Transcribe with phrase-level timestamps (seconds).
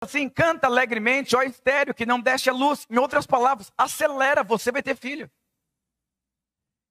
[0.00, 2.86] assim, canta alegremente, ó estéreo, que não deixa a luz.
[2.88, 5.30] Em outras palavras, acelera, você vai ter filho.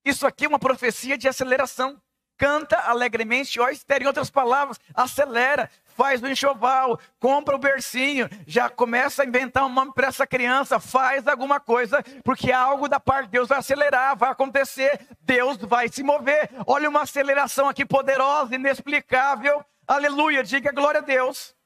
[0.06, 2.02] Isso aqui é uma profecia de aceleração.
[2.38, 4.06] Canta alegremente, ó estéreo.
[4.06, 9.74] Em outras palavras, acelera, faz o enxoval, compra o bercinho, já começa a inventar um
[9.74, 14.16] nome para essa criança, faz alguma coisa, porque algo da parte de Deus vai acelerar,
[14.16, 16.50] vai acontecer, Deus vai se mover.
[16.66, 19.66] Olha uma aceleração aqui poderosa, inexplicável.
[19.86, 21.59] Aleluia, diga glória a Deus.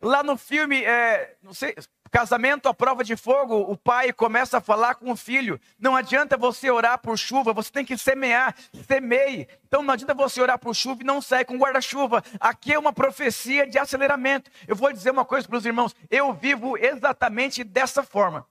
[0.00, 1.74] Lá no filme, é, não sei,
[2.10, 5.60] Casamento à prova de fogo, o pai começa a falar com o filho.
[5.78, 8.54] Não adianta você orar por chuva, você tem que semear,
[8.86, 9.46] semeie.
[9.66, 12.24] Então não adianta você orar por chuva e não sair com guarda-chuva.
[12.40, 14.50] Aqui é uma profecia de aceleramento.
[14.66, 18.46] Eu vou dizer uma coisa para os irmãos: eu vivo exatamente dessa forma.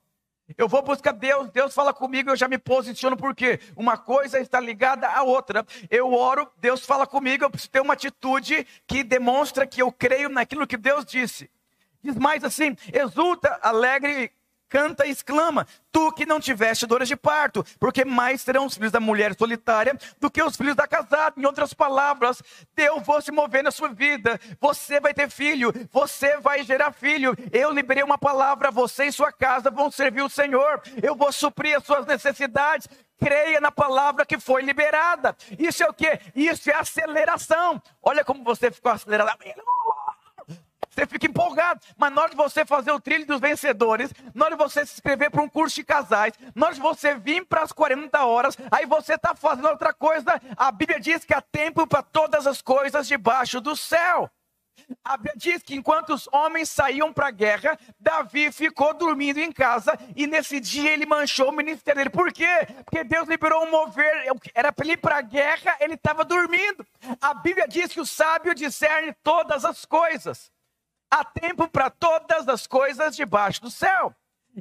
[0.55, 4.59] Eu vou buscar Deus, Deus fala comigo, eu já me posiciono, porque uma coisa está
[4.59, 5.65] ligada à outra.
[5.89, 10.29] Eu oro, Deus fala comigo, eu preciso ter uma atitude que demonstra que eu creio
[10.29, 11.49] naquilo que Deus disse.
[12.01, 14.31] Diz mais assim: exulta, alegre,
[14.69, 18.91] canta e exclama: Tu que não tiveste dores de parto, porque mais serão os filhos
[18.91, 21.39] da mulher solitária do que os filhos da casada.
[21.39, 22.41] Em outras palavras,
[22.75, 24.39] Deus vou se mover na sua vida.
[24.59, 27.35] Você vai ter filho, você vai gerar filho.
[27.51, 30.81] Eu liberei uma palavra, você e sua casa vão servir o Senhor.
[31.01, 32.87] Eu vou suprir as suas necessidades.
[33.19, 35.35] Creia na palavra que foi liberada.
[35.57, 36.19] Isso é o que?
[36.35, 37.81] Isso é aceleração.
[38.03, 39.39] Olha como você ficou acelerado.
[40.97, 41.79] Você fica empolgado.
[41.95, 44.93] Mas na hora de você fazer o trilho dos vencedores, na hora de você se
[44.93, 48.57] inscrever para um curso de casais, na hora de você vir para as 40 horas,
[48.71, 50.41] aí você está fazendo outra coisa.
[50.55, 54.27] A Bíblia diz que há tempo para todas as coisas debaixo do céu.
[55.03, 59.51] A Bíblia diz que enquanto os homens saíam para a guerra, Davi ficou dormindo em
[59.51, 62.09] casa e nesse dia ele manchou o ministério dele.
[62.09, 62.67] Por quê?
[62.85, 66.83] Porque Deus liberou um mover, era para ele ir para a guerra, ele estava dormindo.
[67.21, 70.51] A Bíblia diz que o sábio discerne todas as coisas.
[71.09, 74.13] Há tempo para todas as coisas debaixo do céu.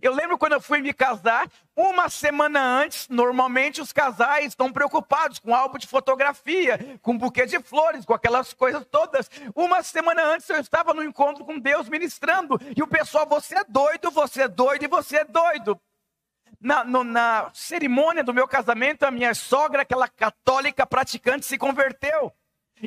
[0.03, 5.39] Eu lembro quando eu fui me casar, uma semana antes, normalmente os casais estão preocupados
[5.39, 9.31] com álbum de fotografia, com buquê de flores, com aquelas coisas todas.
[9.55, 13.65] Uma semana antes eu estava no encontro com Deus ministrando, e o pessoal, você é
[13.65, 15.81] doido, você é doido e você é doido.
[16.61, 22.33] Na, no, na cerimônia do meu casamento, a minha sogra, aquela católica praticante, se converteu.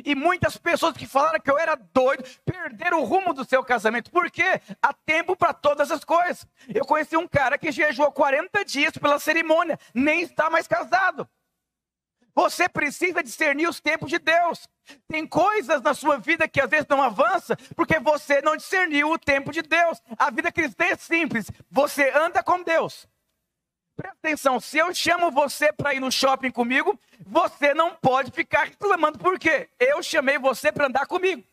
[0.04, 4.10] E muitas pessoas que falaram que eu era doido perderam o rumo do seu casamento.
[4.10, 4.60] Por quê?
[4.80, 6.46] Há tempo para todas as coisas.
[6.72, 11.28] Eu conheci um cara que jejuou 40 dias pela cerimônia, nem está mais casado.
[12.34, 14.68] Você precisa discernir os tempos de Deus.
[15.08, 19.18] Tem coisas na sua vida que às vezes não avança porque você não discerniu o
[19.18, 20.00] tempo de Deus.
[20.16, 21.50] A vida cristã é simples.
[21.70, 23.08] Você anda com Deus.
[24.00, 28.64] Presta atenção, se eu chamo você para ir no shopping comigo, você não pode ficar
[28.64, 29.68] reclamando, por quê?
[29.78, 31.44] Eu chamei você para andar comigo.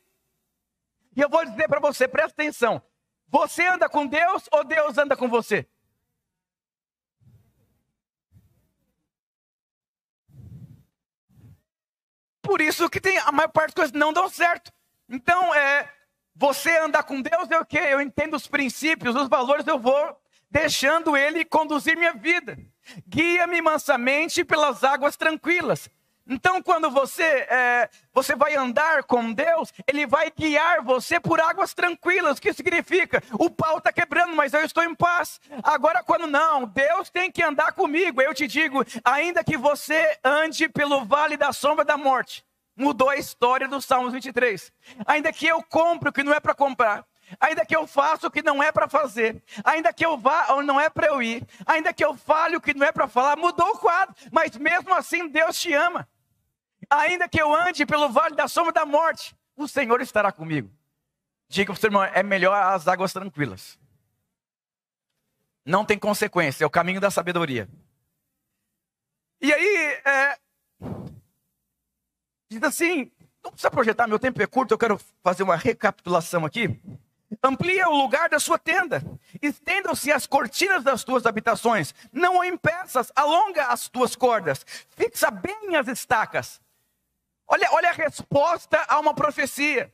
[1.14, 2.82] E eu vou dizer para você, presta atenção:
[3.28, 5.68] você anda com Deus ou Deus anda com você?
[12.42, 14.72] Por isso que tem a maior parte das coisas não dão certo.
[15.10, 15.92] Então, é,
[16.34, 17.80] você andar com Deus é o quê?
[17.90, 20.18] Eu entendo os princípios, os valores, eu vou
[20.50, 22.58] deixando Ele conduzir minha vida.
[23.08, 25.90] Guia-me mansamente pelas águas tranquilas.
[26.30, 31.74] Então, quando você, é, você vai andar com Deus, Ele vai guiar você por águas
[31.74, 32.38] tranquilas.
[32.38, 33.24] O que significa?
[33.34, 35.40] O pau está quebrando, mas eu estou em paz.
[35.64, 38.22] Agora, quando não, Deus tem que andar comigo.
[38.22, 42.44] Eu te digo, ainda que você ande pelo vale da sombra da morte,
[42.76, 44.72] mudou a história do Salmos 23.
[45.06, 47.06] Ainda que eu compre o que não é para comprar,
[47.40, 50.68] ainda que eu faça o que não é para fazer, ainda que eu vá onde
[50.68, 53.36] não é para eu ir, ainda que eu fale o que não é para falar,
[53.36, 56.08] mudou o quadro, mas mesmo assim Deus te ama.
[56.90, 60.72] Ainda que eu ande pelo vale da sombra da morte, o Senhor estará comigo.
[61.50, 63.80] Diga para o seu irmão, é melhor as águas tranquilas.
[65.66, 67.68] Não tem consequência, é o caminho da sabedoria.
[69.42, 70.38] E aí, é,
[72.50, 73.12] diz assim,
[73.44, 76.80] não precisa projetar, meu tempo é curto, eu quero fazer uma recapitulação aqui.
[77.44, 79.04] Amplia o lugar da sua tenda.
[79.42, 81.94] Estendam-se as cortinas das tuas habitações.
[82.12, 84.66] Não o impeças, alonga as tuas cordas.
[84.96, 86.62] Fixa bem as estacas.
[87.48, 89.92] Olha, olha a resposta a uma profecia.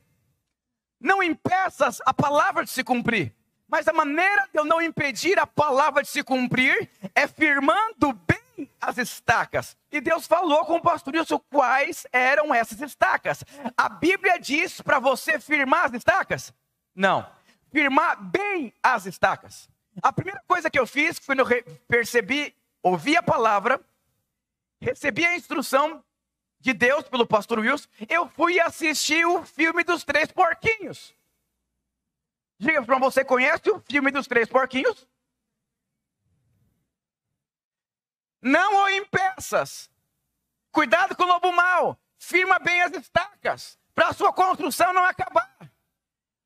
[1.00, 3.34] Não impeças a palavra de se cumprir.
[3.68, 8.70] Mas a maneira de eu não impedir a palavra de se cumprir é firmando bem
[8.80, 9.76] as estacas.
[9.90, 13.42] E Deus falou com o pastor Wilson quais eram essas estacas.
[13.76, 16.52] A Bíblia diz para você firmar as estacas?
[16.94, 17.28] Não.
[17.70, 19.68] Firmar bem as estacas.
[20.02, 23.80] A primeira coisa que eu fiz foi quando eu percebi, ouvi a palavra,
[24.80, 26.04] recebi a instrução
[26.60, 31.14] de Deus pelo pastor Wilson, eu fui assistir o filme dos três porquinhos.
[32.58, 35.06] Diga para você, conhece o filme dos três porquinhos?
[38.40, 39.90] Não o impeças.
[40.70, 41.98] Cuidado com o lobo mau.
[42.18, 45.73] Firma bem as estacas, para a sua construção não acabar.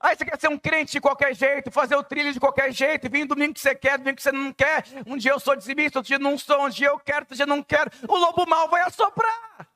[0.01, 3.11] Aí você quer ser um crente de qualquer jeito, fazer o trilho de qualquer jeito,
[3.11, 4.85] vir domingo que você quer, domingo que você não quer.
[5.05, 7.47] Um dia eu sou dizimista, outro dia não sou, um dia eu quero, outro dia
[7.47, 7.91] não quero.
[8.09, 9.69] O lobo mau vai assoprar.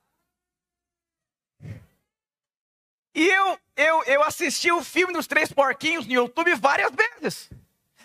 [3.15, 7.49] E eu, eu, eu assisti o filme dos Três Porquinhos no YouTube várias vezes.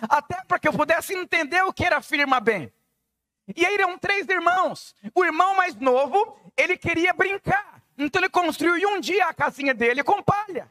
[0.08, 2.72] Até para que eu pudesse entender o que era firma bem.
[3.56, 4.94] E aí eram três irmãos.
[5.14, 7.82] O irmão mais novo, ele queria brincar.
[7.96, 10.70] Então ele construiu um dia a casinha dele com palha.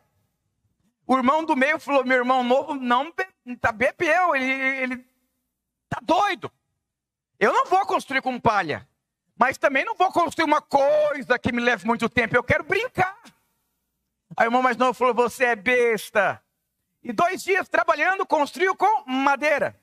[1.08, 3.12] O irmão do meio falou: meu irmão novo não
[3.60, 5.06] tá bebeu, ele, ele
[5.88, 6.52] tá doido.
[7.40, 8.88] Eu não vou construir com palha.
[9.40, 12.36] Mas também não vou construir uma coisa que me leve muito tempo.
[12.36, 13.18] Eu quero brincar.
[14.36, 16.44] Aí o irmão mais novo falou: Você é besta.
[17.02, 19.80] E dois dias trabalhando, construiu com madeira.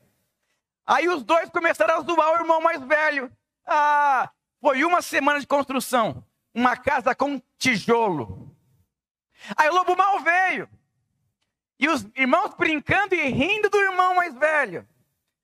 [0.84, 3.32] Aí os dois começaram a zoar o irmão mais velho.
[3.64, 4.28] Ah,
[4.60, 6.22] foi uma semana de construção.
[6.52, 8.54] Uma casa com tijolo.
[9.56, 10.68] Aí o lobo mal veio.
[11.78, 14.86] E os irmãos brincando e rindo do irmão mais velho.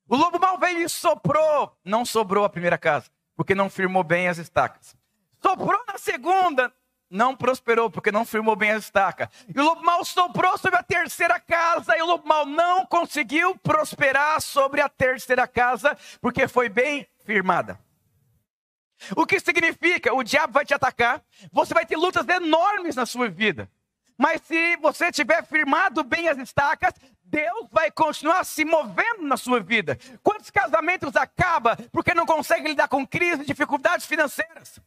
[0.09, 1.77] O lobo mal veio e soprou.
[1.85, 4.97] Não sobrou a primeira casa, porque não firmou bem as estacas.
[5.41, 6.73] Soprou na segunda,
[7.11, 9.31] não prosperou, porque não firmou bem a estaca.
[9.53, 13.56] E o lobo mal soprou sobre a terceira casa, e o lobo mal não conseguiu
[13.56, 17.79] prosperar sobre a terceira casa, porque foi bem firmada.
[19.17, 20.15] O que significa?
[20.15, 23.71] O diabo vai te atacar, você vai ter lutas enormes na sua vida.
[24.21, 26.93] Mas se você tiver firmado bem as estacas,
[27.25, 29.99] Deus vai continuar se movendo na sua vida.
[30.23, 34.79] Quantos casamentos acabam porque não conseguem lidar com crise, dificuldades financeiras?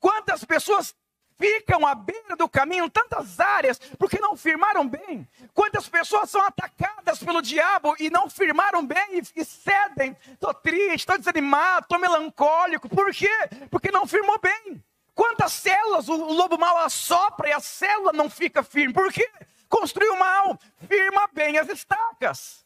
[0.00, 0.92] Quantas pessoas
[1.38, 5.24] ficam à beira do caminho, tantas áreas, porque não firmaram bem?
[5.54, 10.16] Quantas pessoas são atacadas pelo diabo e não firmaram bem e cedem?
[10.32, 12.88] Estou triste, estou desanimado, estou melancólico.
[12.88, 13.30] Por quê?
[13.70, 14.82] Porque não firmou bem.
[15.20, 18.94] Quantas células o, lobo mal assopra e a célula não fica firme?
[18.94, 19.30] Por quê?
[19.68, 20.58] Construiu mal,
[20.88, 22.64] firma bem as estacas.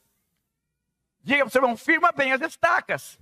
[1.21, 3.19] Diga para o seu irmão, firma bem as estacas.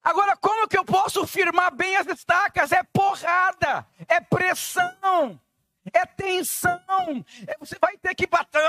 [0.00, 2.70] Agora, como que eu posso firmar bem as estacas?
[2.70, 5.40] É porrada, é pressão,
[5.92, 7.26] é tensão.
[7.48, 8.62] É, você vai ter que bater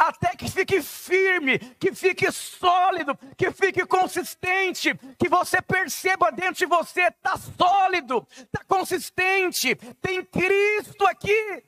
[0.00, 6.64] até que fique firme, que fique sólido, que fique consistente, que você perceba dentro de
[6.64, 11.62] você está sólido, está consistente, tem Cristo aqui.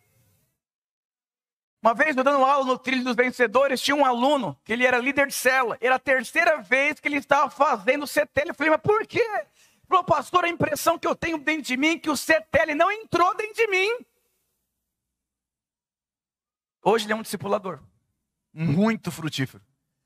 [1.82, 4.98] Uma vez, eu dando aula no Trilho dos Vencedores, tinha um aluno que ele era
[4.98, 5.76] líder de cela.
[5.80, 8.50] Era a terceira vez que ele estava fazendo o CTL.
[8.50, 9.20] Eu falei, mas por quê?
[9.20, 9.46] Ele
[9.88, 12.90] falou, pastor, a impressão que eu tenho dentro de mim é que o CTL não
[12.90, 14.06] entrou dentro de mim.
[16.84, 17.80] Hoje ele é um discipulador.
[18.52, 19.62] Muito frutífero.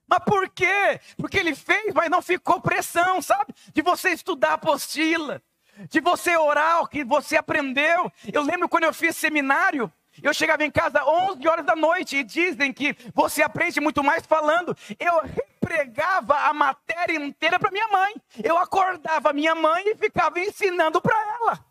[0.08, 1.00] Mas por quê?
[1.16, 3.52] Porque ele fez, mas não ficou pressão, sabe?
[3.72, 5.42] De você estudar a apostila,
[5.88, 8.10] de você orar o que você aprendeu.
[8.32, 12.24] Eu lembro quando eu fiz seminário, eu chegava em casa 11 horas da noite e
[12.24, 14.76] dizem que você aprende muito mais falando.
[14.98, 18.14] Eu repregava a matéria inteira para minha mãe.
[18.42, 21.64] Eu acordava minha mãe e ficava ensinando para ela.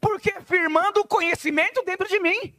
[0.00, 2.54] Porque firmando o conhecimento dentro de mim.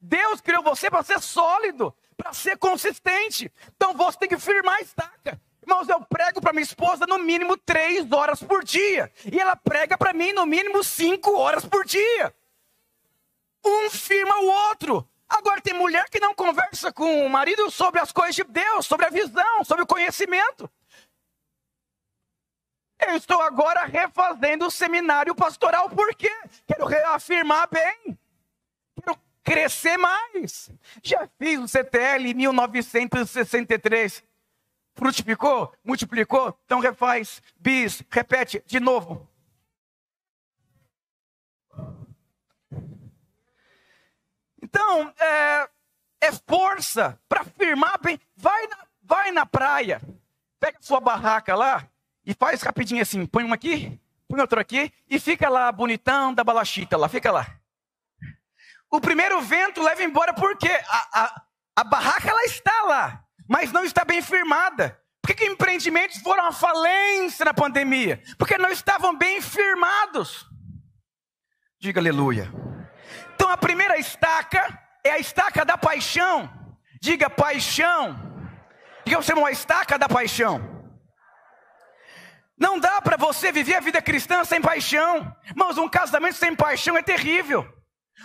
[0.00, 3.50] Deus criou você para ser sólido, para ser consistente.
[3.76, 5.40] Então você tem que firmar a estaca.
[5.62, 9.10] Irmãos, eu prego para minha esposa no mínimo três horas por dia.
[9.30, 12.34] E ela prega para mim no mínimo cinco horas por dia.
[13.64, 15.08] Um firma o outro.
[15.28, 19.06] Agora tem mulher que não conversa com o marido sobre as coisas de Deus, sobre
[19.06, 20.70] a visão, sobre o conhecimento.
[23.00, 26.32] Eu estou agora refazendo o seminário pastoral, por quê?
[26.66, 28.18] Quero reafirmar bem.
[29.00, 30.70] Quero crescer mais.
[31.02, 34.24] Já fiz o CTL em 1963.
[34.94, 35.72] Frutificou?
[35.84, 36.58] Multiplicou?
[36.64, 37.42] Então refaz.
[37.56, 39.28] Bis, repete de novo.
[44.62, 45.68] Então, é,
[46.22, 48.18] é força para firmar bem.
[48.34, 50.00] Vai na, vai na praia,
[50.58, 51.86] pega sua barraca lá
[52.24, 56.42] e faz rapidinho assim: põe uma aqui, põe outra aqui e fica lá bonitão da
[56.42, 57.60] balachita lá, fica lá.
[58.94, 61.42] O primeiro vento leva embora porque a, a,
[61.78, 64.96] a barraca ela está lá, mas não está bem firmada.
[65.20, 68.22] Por que, que empreendimentos foram à falência na pandemia?
[68.38, 70.46] Porque não estavam bem firmados.
[71.80, 72.52] Diga aleluia.
[73.34, 76.48] Então a primeira estaca é a estaca da paixão.
[77.02, 78.16] Diga paixão.
[79.04, 80.62] Diga você uma estaca da paixão.
[82.56, 85.36] Não dá para você viver a vida cristã sem paixão.
[85.46, 87.68] Irmãos, um casamento sem paixão é terrível.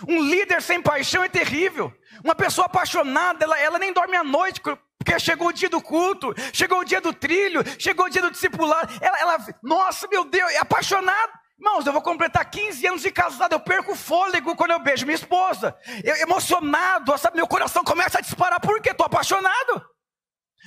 [0.08, 1.92] Um líder sem paixão é terrível.
[2.24, 6.34] Uma pessoa apaixonada, ela, ela nem dorme à noite, porque chegou o dia do culto,
[6.52, 8.92] chegou o dia do trilho, chegou o dia do discipulado.
[9.00, 11.32] Ela, ela nossa, meu Deus, é apaixonada.
[11.58, 15.04] Irmãos, eu vou completar 15 anos de casado, eu perco o fôlego quando eu beijo
[15.04, 15.76] minha esposa.
[16.02, 19.84] Eu emocionado, sabe, meu coração começa a disparar porque estou apaixonado.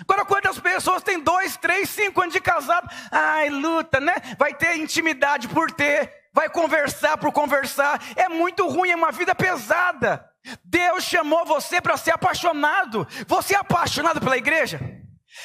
[0.02, 2.88] Agora, quantas pessoas têm dois, três, cinco anos de casado?
[3.12, 4.14] Ai, luta, né?
[4.38, 8.02] Vai ter intimidade por ter, vai conversar por conversar.
[8.16, 10.28] É muito ruim, é uma vida pesada.
[10.66, 13.08] Deus chamou você para ser apaixonado.
[13.28, 14.80] Você é apaixonado pela igreja?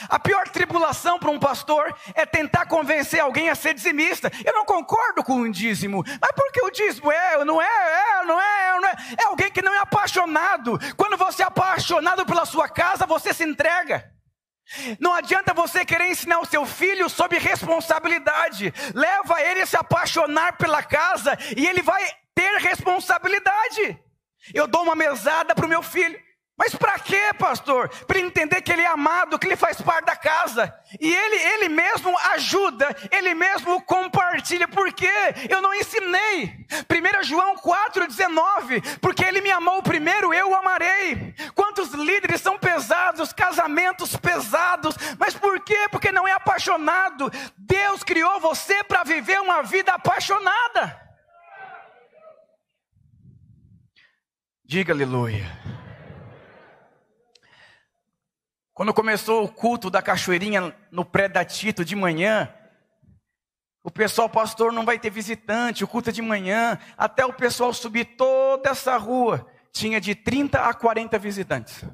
[0.09, 4.31] A pior tribulação para um pastor é tentar convencer alguém a ser dizimista.
[4.45, 6.05] Eu não concordo com o dízimo.
[6.21, 8.97] Mas por que o dízimo é, não é, é, não é, não é?
[9.19, 10.79] É alguém que não é apaixonado.
[10.97, 14.18] Quando você é apaixonado pela sua casa, você se entrega.
[15.01, 18.73] Não adianta você querer ensinar o seu filho sobre responsabilidade.
[18.95, 22.03] Leva ele a se apaixonar pela casa e ele vai
[22.35, 23.99] ter responsabilidade.
[24.53, 26.19] Eu dou uma mesada para o meu filho.
[26.59, 27.89] Mas para quê, pastor?
[28.05, 30.75] Para entender que ele é amado, que ele faz parte da casa.
[31.01, 34.67] E ele, ele mesmo ajuda, ele mesmo compartilha.
[34.67, 35.09] Por quê?
[35.49, 36.67] Eu não ensinei.
[36.91, 38.99] 1 João 4,19.
[38.99, 41.33] Porque ele me amou primeiro, eu o amarei.
[41.55, 44.97] Quantos líderes são pesados, casamentos pesados.
[45.17, 45.87] Mas por quê?
[45.93, 47.31] Porque não é apaixonado.
[47.57, 51.09] Deus criou você para viver uma vida apaixonada.
[54.65, 55.78] Diga aleluia.
[58.79, 62.49] Quando começou o culto da cachoeirinha no pré da Tito de manhã,
[63.83, 67.75] o pessoal, pastor, não vai ter visitante, o culto é de manhã, até o pessoal
[67.75, 71.85] subir toda essa rua, tinha de 30 a 40 visitantes.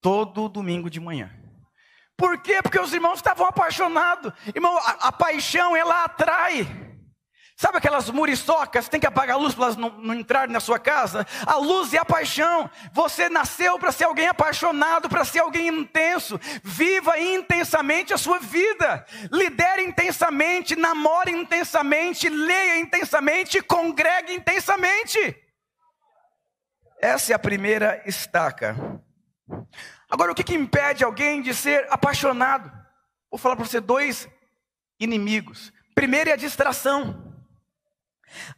[0.00, 1.32] Todo domingo de manhã.
[2.16, 2.62] Por quê?
[2.62, 4.32] Porque os irmãos estavam apaixonados.
[4.54, 6.91] Irmão, a, a paixão, ela atrai.
[7.56, 10.78] Sabe aquelas muriçocas, tem que apagar a luz para elas não, não entrarem na sua
[10.78, 11.26] casa?
[11.46, 12.68] A luz é a paixão.
[12.92, 16.40] Você nasceu para ser alguém apaixonado, para ser alguém intenso.
[16.62, 19.06] Viva intensamente a sua vida.
[19.30, 25.36] Lidere intensamente, namore intensamente, leia intensamente, congregue intensamente.
[27.00, 28.76] Essa é a primeira estaca.
[30.10, 32.70] Agora, o que, que impede alguém de ser apaixonado?
[33.30, 34.28] Vou falar para você dois
[34.98, 35.72] inimigos.
[35.94, 37.31] Primeiro é a distração.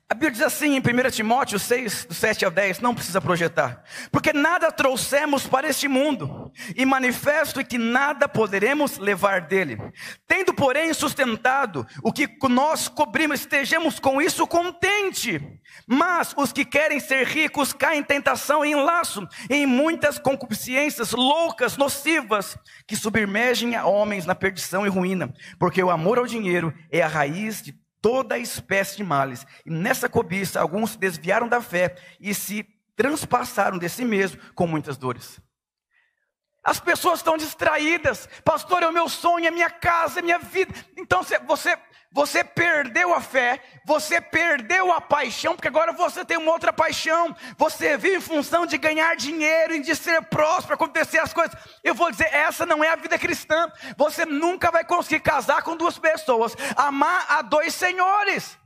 [0.09, 3.83] A Bíblia diz assim em 1 Timóteo 6, do 7 ao 10, não precisa projetar.
[4.13, 9.79] Porque nada trouxemos para este mundo, e manifesto é que nada poderemos levar dele.
[10.27, 15.41] Tendo, porém, sustentado o que nós cobrimos, estejamos com isso contente.
[15.87, 21.13] Mas os que querem ser ricos caem em tentação e em laço, em muitas concupiscências
[21.13, 25.33] loucas, nocivas, que submergem a homens na perdição e ruína.
[25.59, 29.47] Porque o amor ao dinheiro é a raiz de toda espécie de males.
[29.65, 34.67] E nessa cobiça, alguns se desviaram da fé e se transpassaram de si mesmo com
[34.67, 35.41] muitas dores.
[36.65, 38.29] As pessoas estão distraídas.
[38.43, 40.75] Pastor, é o meu sonho, é minha casa, é minha vida.
[40.97, 41.79] Então você
[42.15, 47.35] você perdeu a fé, você perdeu a paixão, porque agora você tem uma outra paixão.
[47.59, 51.59] Você vive em função de ganhar dinheiro, de ser próspero, acontecer as coisas.
[51.83, 53.69] Eu vou dizer, essa não é a vida cristã.
[53.97, 58.57] Você nunca vai conseguir casar com duas pessoas, amar a dois senhores.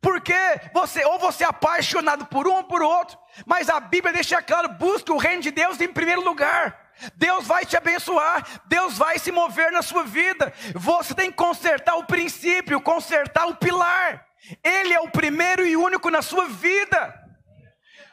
[0.00, 0.34] Porque
[0.74, 4.68] você, ou você é apaixonado por um ou por outro, mas a Bíblia deixa claro:
[4.70, 6.87] busque o reino de Deus em primeiro lugar.
[7.16, 10.52] Deus vai te abençoar, Deus vai se mover na sua vida.
[10.74, 14.26] Você tem que consertar o princípio, consertar o pilar.
[14.62, 17.14] Ele é o primeiro e único na sua vida.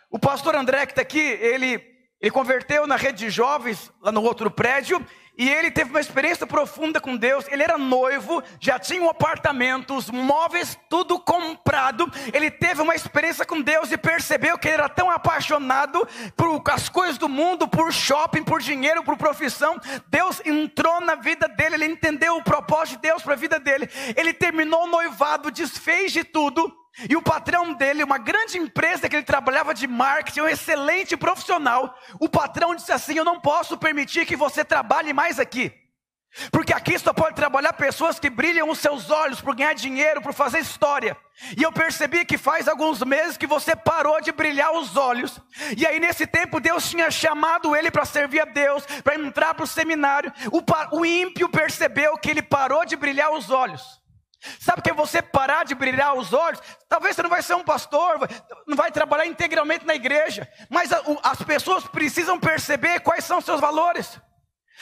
[0.09, 1.81] O pastor André que está aqui, ele,
[2.21, 5.05] ele converteu na rede de jovens, lá no outro prédio,
[5.37, 7.45] e ele teve uma experiência profunda com Deus.
[7.49, 12.09] Ele era noivo, já tinha um apartamento, os móveis, tudo comprado.
[12.33, 16.89] Ele teve uma experiência com Deus e percebeu que ele era tão apaixonado por as
[16.89, 19.79] coisas do mundo, por shopping, por dinheiro, por profissão.
[20.07, 23.89] Deus entrou na vida dele, ele entendeu o propósito de Deus para a vida dele.
[24.15, 29.15] Ele terminou o noivado, desfez de tudo e o patrão dele, uma grande empresa que
[29.15, 34.25] ele trabalhava de marketing, um excelente profissional, o patrão disse assim: Eu não posso permitir
[34.25, 35.73] que você trabalhe mais aqui.
[36.51, 40.33] Porque aqui só pode trabalhar pessoas que brilham os seus olhos por ganhar dinheiro, por
[40.33, 41.15] fazer história.
[41.57, 45.39] E eu percebi que faz alguns meses que você parou de brilhar os olhos.
[45.77, 49.63] E aí, nesse tempo, Deus tinha chamado ele para servir a Deus, para entrar para
[49.63, 50.31] o seminário.
[50.51, 54.04] O, o ímpio percebeu que ele parou de brilhar os olhos.
[54.59, 56.61] Sabe que você parar de brilhar os olhos?
[56.87, 58.19] Talvez você não vai ser um pastor,
[58.67, 60.91] não vai trabalhar integralmente na igreja, mas
[61.23, 64.19] as pessoas precisam perceber quais são os seus valores.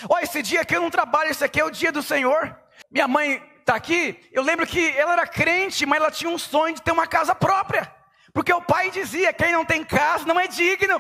[0.10, 2.58] Olha, esse dia aqui eu não trabalho, esse aqui é o dia do Senhor.
[2.92, 6.76] Minha mãe está aqui, eu lembro que ela era crente, mas ela tinha um sonho
[6.76, 7.94] de ter uma casa própria.
[8.34, 11.00] Porque o pai dizia: quem não tem casa não é digno.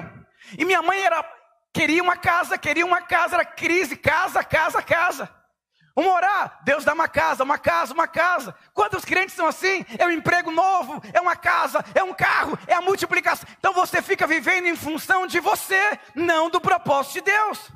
[0.57, 1.23] E minha mãe era
[1.73, 5.42] queria uma casa, queria uma casa, era crise, casa, casa, casa.
[5.95, 8.55] Vamos orar, Deus dá uma casa, uma casa, uma casa.
[8.73, 9.85] Quantos crentes são assim?
[9.97, 13.47] É um emprego novo, é uma casa, é um carro, é a multiplicação.
[13.59, 17.69] Então você fica vivendo em função de você, não do propósito de Deus.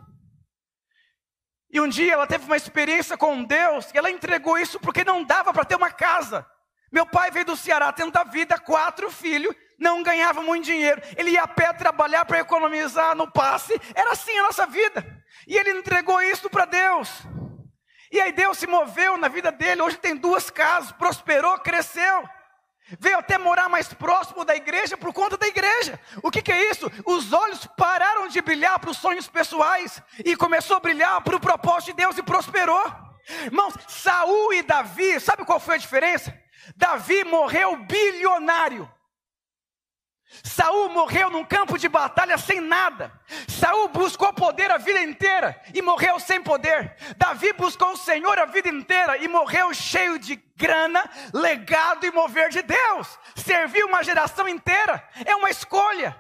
[1.70, 5.24] E um dia ela teve uma experiência com Deus e ela entregou isso porque não
[5.24, 6.46] dava para ter uma casa.
[6.92, 11.02] Meu pai veio do Ceará tendo a vida, quatro filhos, não ganhava muito dinheiro.
[11.16, 13.80] Ele ia a pé trabalhar para economizar no passe.
[13.94, 15.06] Era assim a nossa vida.
[15.46, 17.10] E ele entregou isso para Deus.
[18.12, 19.82] E aí Deus se moveu na vida dele.
[19.82, 22.28] Hoje tem duas casas, prosperou, cresceu.
[23.00, 26.00] Veio até morar mais próximo da igreja por conta da igreja.
[26.24, 26.90] O que, que é isso?
[27.06, 31.40] Os olhos pararam de brilhar para os sonhos pessoais e começou a brilhar para o
[31.40, 32.82] propósito de Deus e prosperou.
[33.44, 36.34] Irmãos, Saul e Davi, sabe qual foi a diferença?
[36.78, 38.90] Davi morreu bilionário.
[40.44, 43.12] Saul morreu num campo de batalha sem nada.
[43.48, 46.96] Saul buscou poder a vida inteira e morreu sem poder.
[47.18, 52.50] Davi buscou o Senhor a vida inteira e morreu cheio de grana, legado e mover
[52.50, 53.20] de Deus.
[53.36, 55.08] Serviu uma geração inteira.
[55.26, 56.20] É uma escolha.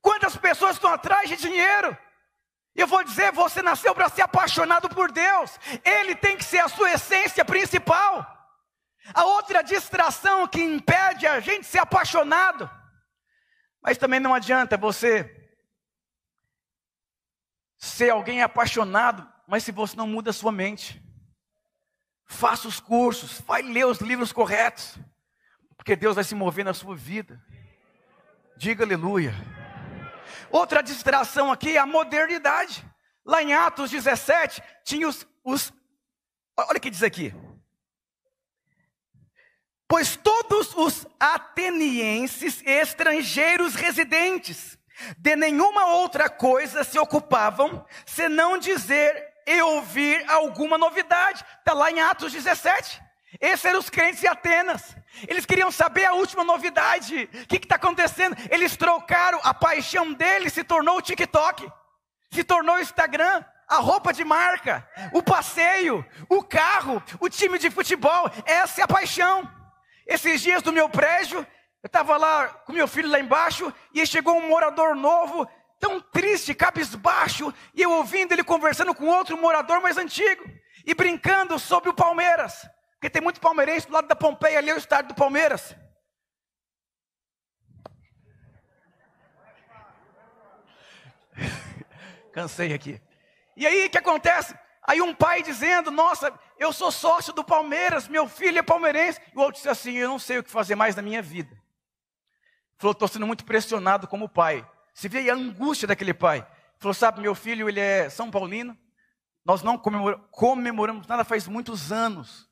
[0.00, 1.96] Quantas pessoas estão atrás de dinheiro?
[2.74, 5.58] Eu vou dizer, você nasceu para ser apaixonado por Deus.
[5.84, 8.41] Ele tem que ser a sua essência principal.
[9.12, 12.70] A outra distração que impede a gente ser apaixonado.
[13.82, 15.42] Mas também não adianta você
[17.76, 21.02] ser alguém apaixonado, mas se você não muda a sua mente.
[22.24, 24.96] Faça os cursos, vai ler os livros corretos,
[25.76, 27.44] porque Deus vai se mover na sua vida.
[28.56, 29.34] Diga aleluia.
[30.48, 32.88] Outra distração aqui é a modernidade.
[33.24, 35.72] Lá em Atos 17, tinha os, os
[36.56, 37.34] olha o que diz aqui.
[39.92, 44.78] Pois todos os atenienses estrangeiros residentes
[45.18, 51.44] de nenhuma outra coisa se ocupavam, senão dizer e ouvir alguma novidade.
[51.58, 53.02] Está lá em Atos 17.
[53.38, 54.96] Esses eram os crentes de Atenas.
[55.28, 57.28] Eles queriam saber a última novidade.
[57.30, 58.34] O que está acontecendo?
[58.50, 61.70] Eles trocaram a paixão deles, se tornou o TikTok,
[62.30, 67.70] se tornou o Instagram, a roupa de marca, o passeio, o carro, o time de
[67.70, 68.30] futebol.
[68.46, 69.60] Essa é a paixão.
[70.06, 71.46] Esses dias do meu prédio,
[71.82, 76.54] eu estava lá com meu filho lá embaixo, e chegou um morador novo, tão triste,
[76.54, 80.44] cabisbaixo, e eu ouvindo ele conversando com outro morador mais antigo,
[80.86, 84.74] e brincando sobre o Palmeiras, porque tem muito palmeirense do lado da Pompeia, ali é
[84.74, 85.74] o estádio do Palmeiras.
[92.32, 93.00] Cansei aqui.
[93.56, 94.56] E aí o que acontece?
[94.84, 99.20] Aí um pai dizendo: Nossa, eu sou sócio do Palmeiras, meu filho é palmeirense.
[99.34, 101.60] E o outro disse assim: Eu não sei o que fazer mais na minha vida.
[102.78, 104.66] Falou: Estou sendo muito pressionado como pai.
[104.94, 106.46] Se vê a angústia daquele pai.
[106.78, 108.78] Falou: Sabe, meu filho, ele é São Paulino.
[109.44, 112.48] Nós não comemoramos nada faz muitos anos.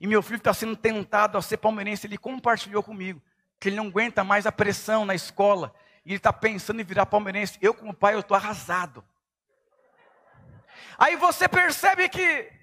[0.00, 2.06] E meu filho está sendo tentado a ser palmeirense.
[2.06, 3.20] Ele compartilhou comigo
[3.58, 5.74] que ele não aguenta mais a pressão na escola.
[6.04, 7.58] E ele está pensando em virar palmeirense.
[7.60, 9.04] Eu, como pai, eu estou arrasado.
[10.96, 12.59] Aí você percebe que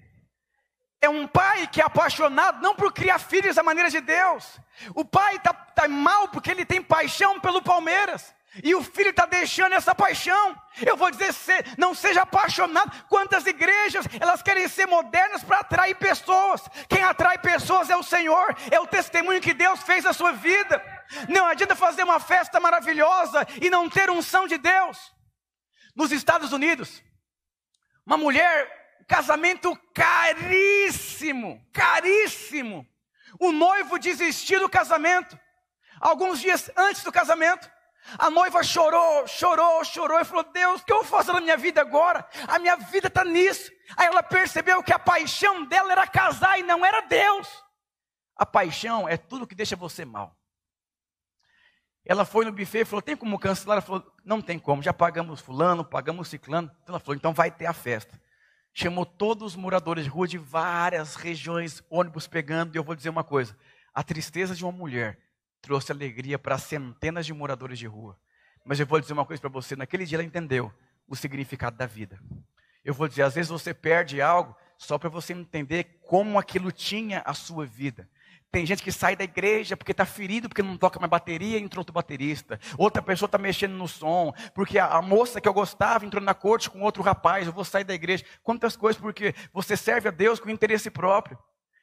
[1.00, 4.58] é um pai que é apaixonado não por criar filhos da maneira de Deus.
[4.94, 8.34] O pai está tá mal porque ele tem paixão pelo Palmeiras.
[8.64, 10.56] E o filho está deixando essa paixão.
[10.84, 11.32] Eu vou dizer,
[11.76, 12.90] não seja apaixonado.
[13.08, 16.62] Quantas igrejas elas querem ser modernas para atrair pessoas?
[16.88, 20.82] Quem atrai pessoas é o Senhor, é o testemunho que Deus fez na sua vida.
[21.28, 25.12] Não adianta fazer uma festa maravilhosa e não ter unção de Deus.
[25.94, 27.02] Nos Estados Unidos,
[28.06, 32.86] uma mulher, casamento caríssimo, caríssimo.
[33.38, 35.38] O noivo desistiu do casamento.
[36.00, 37.70] Alguns dias antes do casamento,
[38.16, 41.80] a noiva chorou, chorou, chorou e falou: Deus, o que eu fazer na minha vida
[41.80, 42.26] agora?
[42.46, 43.70] A minha vida está nisso.
[43.96, 47.48] Aí ela percebeu que a paixão dela era casar e não era Deus.
[48.36, 50.36] A paixão é tudo que deixa você mal.
[52.04, 53.76] Ela foi no buffet e falou: tem como cancelar?
[53.76, 56.70] Ela falou: não tem como, já pagamos fulano, pagamos ciclano.
[56.82, 58.18] Então ela falou: então vai ter a festa.
[58.80, 63.08] Chamou todos os moradores de rua de várias regiões, ônibus pegando, e eu vou dizer
[63.08, 63.58] uma coisa:
[63.92, 65.18] a tristeza de uma mulher
[65.60, 68.16] trouxe alegria para centenas de moradores de rua.
[68.64, 70.72] Mas eu vou dizer uma coisa para você: naquele dia ela entendeu
[71.08, 72.20] o significado da vida.
[72.84, 77.20] Eu vou dizer, às vezes você perde algo só para você entender como aquilo tinha
[77.26, 78.08] a sua vida.
[78.50, 81.82] Tem gente que sai da igreja porque está ferido, porque não toca mais bateria, entrou
[81.82, 82.58] outro baterista.
[82.78, 86.32] Outra pessoa está mexendo no som, porque a, a, moça que eu gostava entrou na
[86.32, 88.24] corte com outro rapaz, eu vou sair da igreja.
[88.42, 91.38] Quantas coisas, porque você serve a Deus com interesse próprio.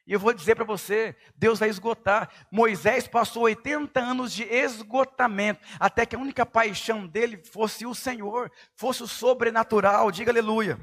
[0.08, 2.30] E eu vou dizer para você, Deus vai esgotar.
[2.50, 8.50] Moisés passou 80 anos de esgotamento, até que a única paixão dele fosse o Senhor,
[8.74, 10.10] fosse o sobrenatural.
[10.10, 10.78] Diga aleluia.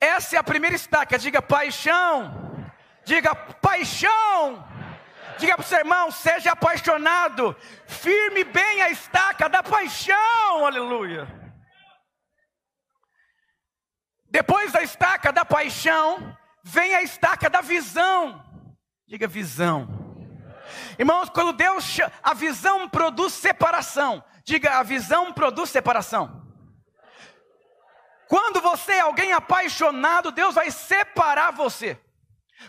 [0.00, 2.53] Essa é a primeira estaca, diga paixão.
[3.04, 4.64] Diga paixão.
[5.38, 7.56] Diga para o seu irmão, seja apaixonado.
[7.86, 10.64] Firme bem a estaca da paixão.
[10.64, 11.28] Aleluia.
[14.30, 18.44] Depois da estaca da paixão, vem a estaca da visão.
[19.06, 19.88] Diga visão.
[20.98, 24.24] Irmãos, quando Deus, a visão produz separação.
[24.44, 26.42] Diga, a visão produz separação.
[28.28, 32.00] Quando você é alguém apaixonado, Deus vai separar você.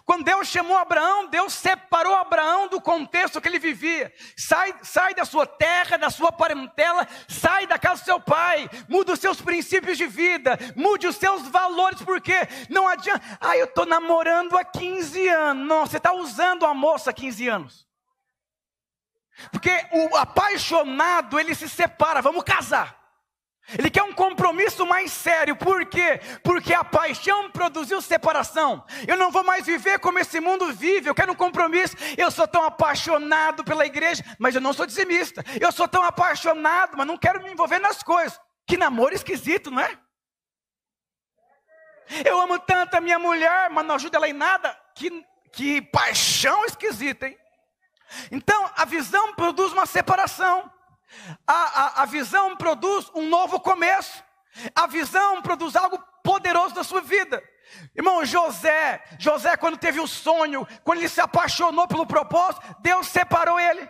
[0.04, 4.14] Quando Deus chamou Abraão, Deus separou Abraão do contexto que ele vivia.
[4.36, 9.14] Sai, sai da sua terra, da sua parentela, sai da casa do seu pai, muda
[9.14, 12.36] os seus princípios de vida, mude os seus valores, porque
[12.70, 13.24] não adianta.
[13.40, 15.68] Ah, eu estou namorando há 15 anos.
[15.68, 17.88] Não, você está usando a moça há 15 anos.
[19.52, 23.05] Porque o apaixonado, ele se separa, vamos casar.
[23.78, 26.20] Ele quer um compromisso mais sério, por quê?
[26.44, 28.86] Porque a paixão produziu separação.
[29.08, 31.96] Eu não vou mais viver como esse mundo vive, eu quero um compromisso.
[32.16, 35.44] Eu sou tão apaixonado pela igreja, mas eu não sou dizimista.
[35.60, 38.40] Eu sou tão apaixonado, mas não quero me envolver nas coisas.
[38.68, 39.98] Que namoro esquisito, não é?
[42.24, 44.78] Eu amo tanto a minha mulher, mas não ajuda ela em nada.
[44.96, 47.38] Que, que paixão esquisita, hein?
[48.32, 50.72] Então, a visão produz uma separação.
[51.48, 54.24] A, a, a visão produz um novo começo.
[54.74, 57.44] A visão produz algo poderoso na sua vida.
[57.96, 63.60] Irmão, José, José, quando teve o sonho, quando ele se apaixonou pelo propósito, Deus separou
[63.60, 63.90] ele.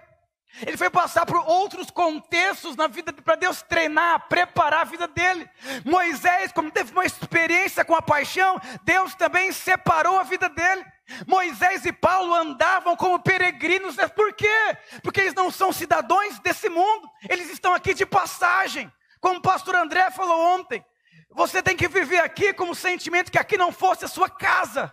[0.62, 5.50] Ele foi passar por outros contextos na vida para Deus treinar, preparar a vida dele.
[5.84, 10.86] Moisés, como teve uma experiência com a paixão, Deus também separou a vida dele.
[11.28, 14.78] Moisés e Paulo andavam como peregrinos, por quê?
[15.04, 18.92] Porque eles não são cidadãos desse mundo, eles estão aqui de passagem.
[19.20, 20.84] Como o pastor André falou ontem,
[21.30, 24.92] você tem que viver aqui como sentimento que aqui não fosse a sua casa.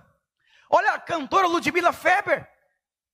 [0.69, 2.49] Olha a cantora Ludmila Feber,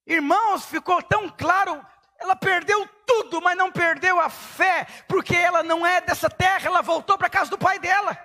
[0.07, 1.85] irmãos, ficou tão claro,
[2.19, 6.83] ela perdeu tudo, mas não perdeu a fé, porque ela não é dessa terra, ela
[6.83, 8.17] voltou para a casa do pai dela.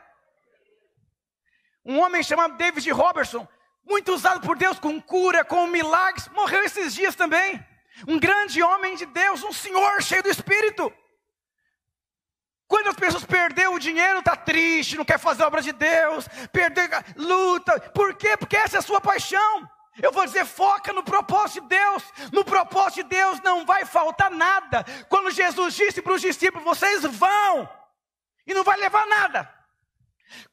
[1.86, 3.48] Um homem chamado David Robertson,
[3.86, 7.64] muito usado por Deus com cura, com milagres, morreu esses dias também.
[8.08, 10.92] Um grande homem de Deus, um senhor cheio do Espírito.
[12.68, 16.28] Quando as pessoas perderam o dinheiro, está triste, não quer fazer a obra de Deus,
[16.52, 17.80] perder, luta.
[17.92, 18.36] Por quê?
[18.36, 19.70] Porque essa é a sua paixão.
[20.02, 22.04] Eu vou dizer, foca no propósito de Deus.
[22.32, 24.84] No propósito de Deus não vai faltar nada.
[25.08, 27.70] Quando Jesus disse para os discípulos: vocês vão,
[28.48, 29.54] e não vai levar nada.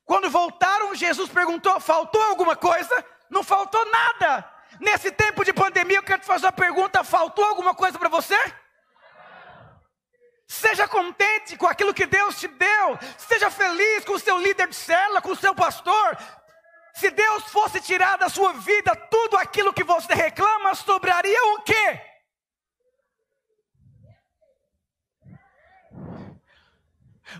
[0.05, 3.05] Quando voltaram, Jesus perguntou: faltou alguma coisa?
[3.31, 4.45] Não faltou nada.
[4.81, 8.37] Nesse tempo de pandemia, eu quero te fazer uma pergunta: faltou alguma coisa para você?
[10.47, 12.99] Seja contente com aquilo que Deus te deu.
[13.17, 16.19] Seja feliz com o seu líder de célula, com o seu pastor.
[16.93, 22.10] Se Deus fosse tirar da sua vida tudo aquilo que você reclama, sobraria o quê?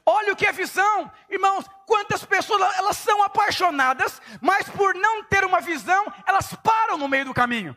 [0.05, 1.65] Olha o que é visão, irmãos.
[1.87, 7.25] Quantas pessoas elas são apaixonadas, mas por não ter uma visão, elas param no meio
[7.25, 7.77] do caminho.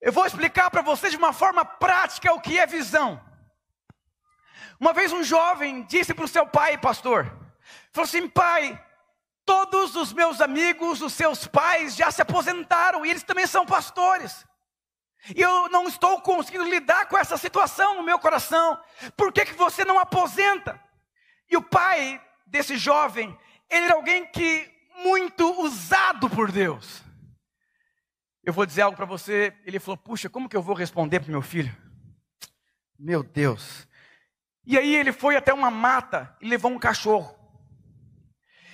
[0.00, 3.20] Eu vou explicar para vocês de uma forma prática o que é visão.
[4.80, 7.26] Uma vez um jovem disse para o seu pai, pastor,
[7.92, 8.82] falou assim: pai,
[9.44, 14.46] todos os meus amigos, os seus pais já se aposentaram e eles também são pastores.
[15.34, 18.78] E eu não estou conseguindo lidar com essa situação no meu coração.
[19.16, 20.80] Por que, que você não aposenta?
[21.50, 23.36] E o pai desse jovem,
[23.70, 24.70] ele era alguém que
[25.04, 27.02] muito usado por Deus.
[28.42, 31.30] Eu vou dizer algo para você, ele falou: "Puxa, como que eu vou responder para
[31.30, 31.74] meu filho?"
[32.98, 33.86] Meu Deus.
[34.66, 37.38] E aí ele foi até uma mata e levou um cachorro.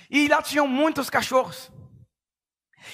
[0.09, 1.71] E lá tinham muitos cachorros.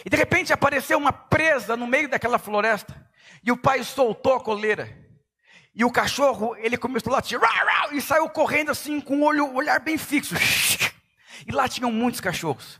[0.05, 3.09] E de repente apareceu uma presa no meio daquela floresta.
[3.43, 5.00] E o pai soltou a coleira.
[5.73, 7.39] E o cachorro, ele começou a latir,
[7.93, 10.35] e saiu correndo assim, com o olho, olhar bem fixo.
[11.47, 12.79] E lá tinham muitos cachorros.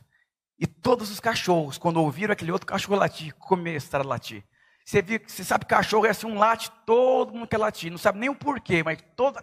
[0.56, 4.44] E todos os cachorros, quando ouviram aquele outro cachorro latir, começaram a latir.
[4.84, 7.90] Você, viu, você sabe que cachorro é assim, um late, todo mundo quer latir.
[7.90, 9.40] Não sabe nem o porquê, mas todo.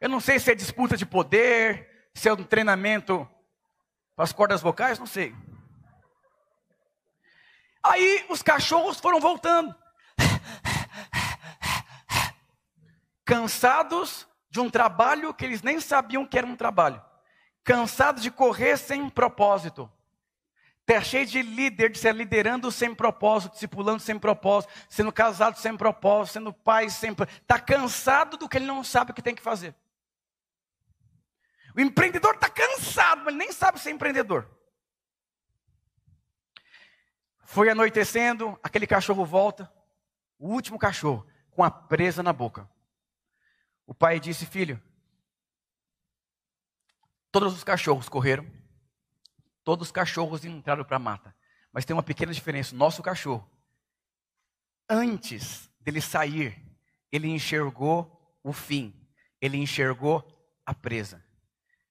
[0.00, 3.28] Eu não sei se é disputa de poder, se é um treinamento
[4.14, 5.34] para as cordas vocais, não sei.
[7.90, 9.74] Aí os cachorros foram voltando.
[13.24, 17.02] Cansados de um trabalho que eles nem sabiam que era um trabalho.
[17.64, 19.90] Cansados de correr sem propósito.
[20.88, 25.76] Está cheio de líder, de ser liderando sem propósito, discipulando sem propósito, sendo casado sem
[25.76, 27.42] propósito, sendo pai sem propósito.
[27.42, 29.74] Está cansado do que ele não sabe o que tem que fazer.
[31.74, 34.48] O empreendedor está cansado, mas ele nem sabe ser empreendedor.
[37.46, 39.72] Foi anoitecendo, aquele cachorro volta,
[40.38, 42.68] o último cachorro, com a presa na boca.
[43.86, 44.82] O pai disse: Filho,
[47.32, 48.46] todos os cachorros correram,
[49.66, 51.34] Todos os cachorros entraram para a mata.
[51.72, 52.76] Mas tem uma pequena diferença.
[52.76, 53.50] Nosso cachorro,
[54.88, 56.64] antes dele sair,
[57.10, 58.94] ele enxergou o fim.
[59.40, 60.24] Ele enxergou
[60.64, 61.20] a presa.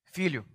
[0.05, 0.45] Filho,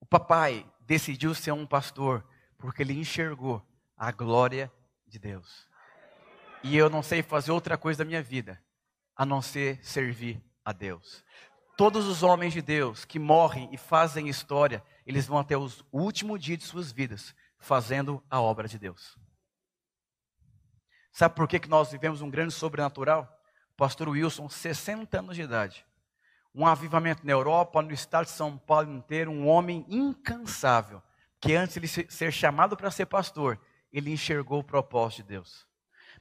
[0.00, 3.62] o papai decidiu ser um pastor porque ele enxergou
[4.00, 4.72] a glória
[5.06, 5.68] de Deus.
[6.62, 8.58] E eu não sei fazer outra coisa da minha vida
[9.14, 11.22] a não ser servir a Deus.
[11.76, 16.38] Todos os homens de Deus que morrem e fazem história, eles vão até o último
[16.38, 19.18] dia de suas vidas fazendo a obra de Deus.
[21.12, 23.28] Sabe por que, que nós vivemos um grande sobrenatural?
[23.76, 25.84] Pastor Wilson, 60 anos de idade,
[26.54, 31.02] um avivamento na Europa, no estado de São Paulo inteiro, um homem incansável,
[31.38, 33.60] que antes de ser chamado para ser pastor,
[33.92, 35.66] ele enxergou o propósito de Deus.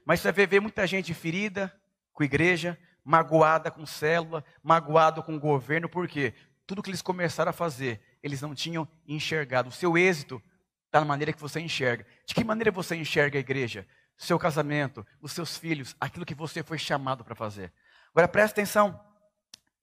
[0.05, 1.73] Mas você vai ver muita gente ferida
[2.13, 6.33] com igreja, magoada com célula, magoado com o governo, por quê?
[6.65, 9.69] Tudo que eles começaram a fazer, eles não tinham enxergado.
[9.69, 10.41] O seu êxito
[10.85, 12.05] está na maneira que você enxerga.
[12.25, 13.87] De que maneira você enxerga a igreja?
[14.17, 17.71] Seu casamento, os seus filhos, aquilo que você foi chamado para fazer.
[18.11, 18.99] Agora presta atenção.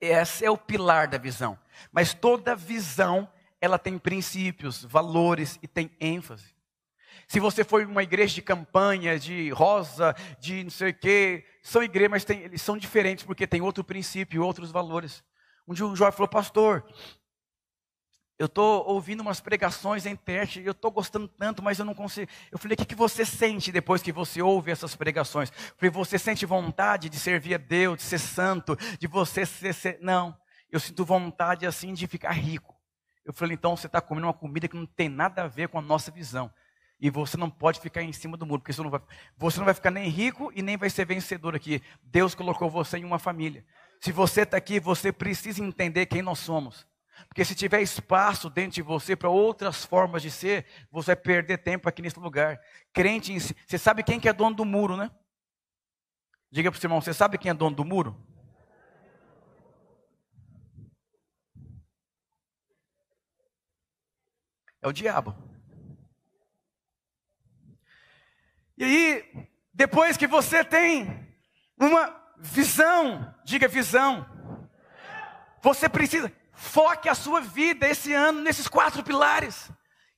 [0.01, 1.59] Esse é o pilar da visão.
[1.90, 6.56] Mas toda visão, ela tem princípios, valores e tem ênfase.
[7.28, 11.82] Se você for uma igreja de campanha, de rosa, de não sei o quê, são
[11.82, 15.24] igrejas, mas tem, eles são diferentes porque tem outro princípio, outros valores.
[15.66, 16.86] Um dia um jovem falou, pastor,
[18.38, 22.30] eu estou ouvindo umas pregações em teste, eu estou gostando tanto, mas eu não consigo.
[22.52, 25.50] Eu falei, o que, que você sente depois que você ouve essas pregações?
[25.50, 29.72] Eu falei, você sente vontade de servir a Deus, de ser santo, de você ser.
[29.72, 29.98] ser...
[30.02, 30.36] Não,
[30.70, 32.76] eu sinto vontade assim de ficar rico.
[33.24, 35.78] Eu falei, então você está comendo uma comida que não tem nada a ver com
[35.78, 36.52] a nossa visão.
[36.98, 39.00] E você não pode ficar em cima do muro, porque não vai,
[39.37, 41.82] você não vai ficar nem rico e nem vai ser vencedor aqui.
[42.02, 43.64] Deus colocou você em uma família.
[44.00, 46.87] Se você está aqui, você precisa entender quem nós somos.
[47.28, 51.59] Porque se tiver espaço dentro de você para outras formas de ser, você vai perder
[51.59, 52.61] tempo aqui nesse lugar.
[52.92, 53.54] Crente em si.
[53.66, 55.11] Você sabe quem que é dono do muro, né?
[56.50, 58.16] Diga para o seu irmão, você sabe quem é dono do muro?
[64.80, 65.35] É o diabo.
[68.78, 71.26] E aí, depois que você tem
[71.78, 74.26] uma visão, diga visão,
[75.62, 76.32] você precisa.
[76.52, 79.70] Foque a sua vida esse ano nesses quatro pilares: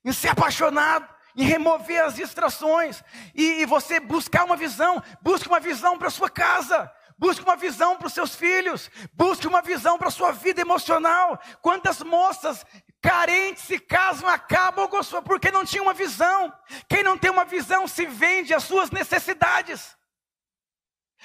[0.04, 3.02] em ser apaixonado, em remover as distrações,
[3.34, 5.02] e, e você buscar uma visão.
[5.22, 9.62] Busque uma visão para sua casa, busque uma visão para os seus filhos, busque uma
[9.62, 11.40] visão para a sua vida emocional.
[11.62, 12.64] Quantas moças
[13.00, 14.88] carentes se casam, acabam
[15.24, 16.52] porque não tinham uma visão.
[16.88, 19.96] Quem não tem uma visão se vende às suas necessidades.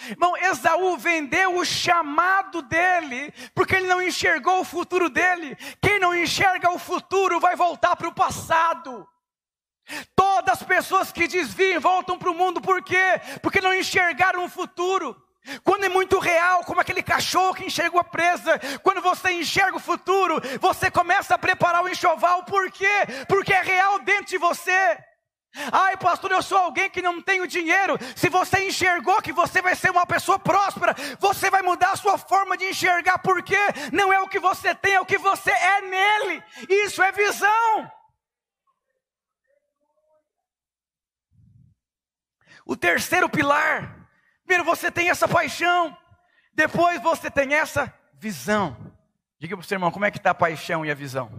[0.09, 5.55] Irmão, Esaú vendeu o chamado dele, porque ele não enxergou o futuro dele.
[5.81, 9.07] Quem não enxerga o futuro vai voltar para o passado.
[10.15, 13.21] Todas as pessoas que desviam voltam para o mundo, por quê?
[13.41, 15.15] Porque não enxergaram o futuro.
[15.63, 19.79] Quando é muito real, como aquele cachorro que enxergou a presa, quando você enxerga o
[19.79, 23.05] futuro, você começa a preparar o enxoval, por quê?
[23.27, 24.97] Porque é real dentro de você.
[25.71, 27.97] Ai, pastor, eu sou alguém que não tenho dinheiro.
[28.15, 32.17] Se você enxergou que você vai ser uma pessoa próspera, você vai mudar a sua
[32.17, 33.57] forma de enxergar, porque
[33.91, 36.43] não é o que você tem, é o que você é nele.
[36.69, 37.91] Isso é visão.
[42.65, 44.02] O terceiro pilar,
[44.53, 45.97] primeiro você tem essa paixão,
[46.53, 48.77] depois você tem essa visão.
[49.39, 51.31] Diga para o seu irmão, como é que está a paixão e a visão?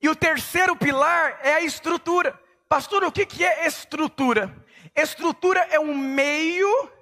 [0.00, 2.38] E o terceiro pilar é a estrutura.
[2.68, 4.54] Pastor, o que é estrutura?
[4.94, 6.92] Estrutura é um meio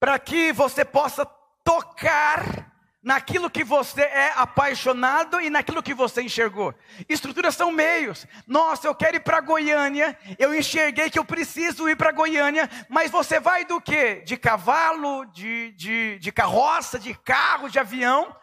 [0.00, 1.26] para que você possa
[1.62, 2.73] tocar
[3.04, 6.74] naquilo que você é apaixonado e naquilo que você enxergou.
[7.06, 8.26] Estruturas são meios.
[8.46, 13.10] Nossa, eu quero ir para Goiânia, eu enxerguei que eu preciso ir para Goiânia, mas
[13.10, 14.22] você vai do que?
[14.22, 18.34] De cavalo, de, de, de carroça, de carro, de avião.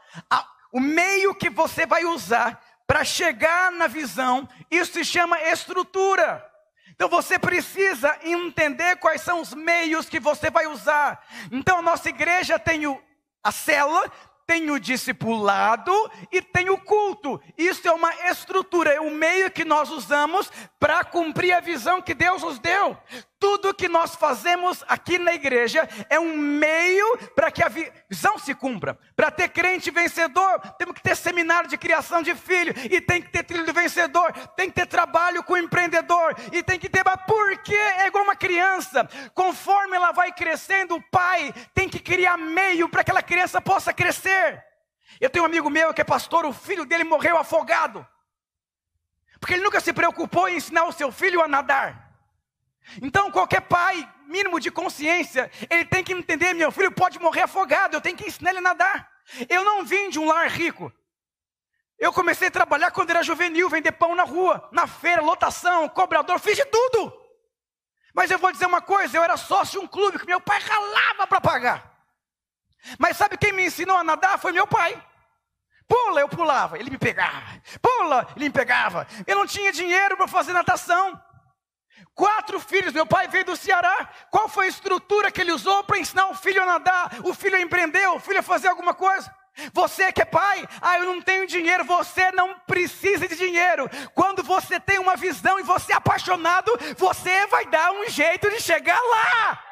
[0.72, 6.46] O meio que você vai usar para chegar na visão, isso se chama estrutura.
[6.90, 11.26] Então você precisa entender quais são os meios que você vai usar.
[11.52, 13.02] Então a nossa igreja tem o,
[13.44, 14.12] a célula,
[14.52, 15.94] tem o discipulado
[16.30, 17.40] e tem o culto.
[17.58, 22.14] Isso é uma estrutura, é o meio que nós usamos para cumprir a visão que
[22.14, 22.98] Deus nos deu.
[23.42, 28.54] Tudo que nós fazemos aqui na igreja é um meio para que a visão se
[28.54, 28.96] cumpra.
[29.16, 33.30] Para ter crente vencedor, temos que ter seminário de criação de filho, e tem que
[33.30, 37.04] ter trilho do vencedor, tem que ter trabalho com o empreendedor, e tem que ter.
[37.04, 39.10] Mas por que é igual uma criança?
[39.34, 43.92] Conforme ela vai crescendo, o pai tem que criar meio para que aquela criança possa
[43.92, 44.64] crescer.
[45.20, 48.08] Eu tenho um amigo meu que é pastor, o filho dele morreu afogado.
[49.40, 52.11] Porque ele nunca se preocupou em ensinar o seu filho a nadar.
[53.02, 57.96] Então, qualquer pai, mínimo de consciência, ele tem que entender: meu filho pode morrer afogado,
[57.96, 59.12] eu tenho que ensinar ele a nadar.
[59.50, 60.92] Eu não vim de um lar rico.
[61.98, 66.40] Eu comecei a trabalhar quando era juvenil, vender pão na rua, na feira, lotação, cobrador,
[66.40, 67.14] fiz de tudo.
[68.14, 70.60] Mas eu vou dizer uma coisa: eu era sócio de um clube que meu pai
[70.60, 71.92] ralava para pagar.
[72.98, 74.40] Mas sabe quem me ensinou a nadar?
[74.40, 75.02] Foi meu pai.
[75.88, 77.62] Pula, eu pulava, ele me pegava.
[77.82, 79.06] Pula, ele me pegava.
[79.28, 81.22] Eu não tinha dinheiro para fazer natação.
[82.14, 84.10] Quatro filhos, meu pai veio do Ceará.
[84.30, 87.56] Qual foi a estrutura que ele usou para ensinar o filho a nadar, o filho
[87.56, 89.34] a empreender, o filho a fazer alguma coisa?
[89.74, 91.84] Você que é pai, ah, eu não tenho dinheiro.
[91.84, 93.90] Você não precisa de dinheiro.
[94.14, 98.62] Quando você tem uma visão e você é apaixonado, você vai dar um jeito de
[98.62, 99.64] chegar lá.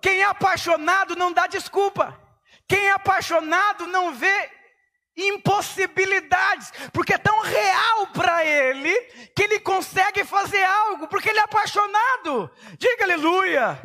[0.00, 2.18] Quem é apaixonado não dá desculpa.
[2.66, 4.50] Quem é apaixonado não vê
[5.16, 8.94] impossibilidades, porque é tão real para ele
[9.34, 12.50] que ele consegue fazer algo, porque ele é apaixonado.
[12.78, 13.80] Diga aleluia.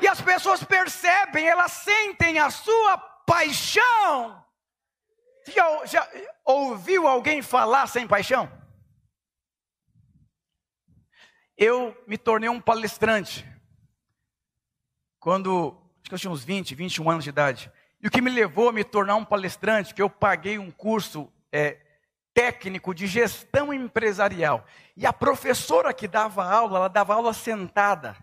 [0.00, 4.44] E as pessoas percebem, elas sentem a sua paixão.
[5.46, 6.10] Já, já
[6.44, 8.50] ouviu alguém falar sem paixão?
[11.56, 13.46] Eu me tornei um palestrante
[15.20, 17.72] quando acho que eu tinha uns 20, 21 anos de idade.
[18.02, 21.32] E o que me levou a me tornar um palestrante, que eu paguei um curso
[21.52, 21.78] é,
[22.34, 24.66] técnico de gestão empresarial.
[24.96, 28.16] E a professora que dava aula, ela dava aula sentada.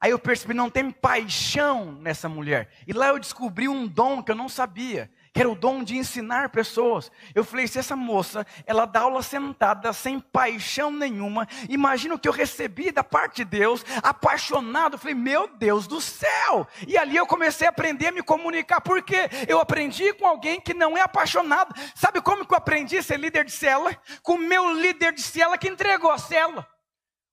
[0.00, 2.70] Aí eu percebi, não tem paixão nessa mulher.
[2.86, 6.48] E lá eu descobri um dom que eu não sabia era o dom de ensinar
[6.50, 7.10] pessoas.
[7.34, 12.28] Eu falei, se essa moça, ela dá aula sentada, sem paixão nenhuma, imagina o que
[12.28, 14.94] eu recebi da parte de Deus, apaixonado.
[14.94, 16.66] Eu falei, meu Deus do céu!
[16.86, 20.74] E ali eu comecei a aprender a me comunicar, porque eu aprendi com alguém que
[20.74, 21.74] não é apaixonado.
[21.94, 23.96] Sabe como que eu aprendi a ser líder de cela?
[24.22, 26.66] Com o meu líder de cela que entregou a cela.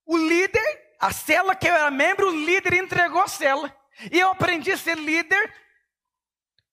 [0.06, 3.76] O líder, a cela que eu era membro, o líder entregou a cela.
[4.12, 5.65] E eu aprendi a ser líder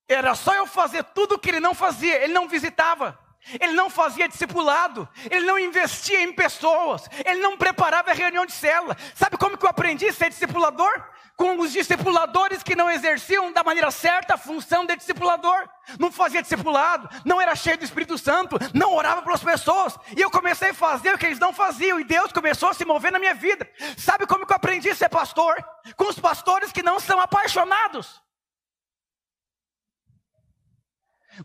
[0.08, 2.22] era só eu fazer tudo o que ele não fazia.
[2.22, 3.18] Ele não visitava,
[3.60, 8.52] ele não fazia discipulado, ele não investia em pessoas, ele não preparava a reunião de
[8.52, 8.96] célula.
[9.14, 10.90] Sabe como que eu aprendi a ser discipulador?
[11.34, 15.68] Com os discipuladores que não exerciam da maneira certa a função de discipulador.
[15.98, 19.98] Não fazia discipulado, não era cheio do Espírito Santo, não orava pelas pessoas.
[20.16, 21.98] E eu comecei a fazer o que eles não faziam.
[21.98, 23.68] E Deus começou a se mover na minha vida.
[23.96, 25.56] Sabe como que eu aprendi a ser pastor?
[25.96, 28.22] Com os pastores que não são apaixonados.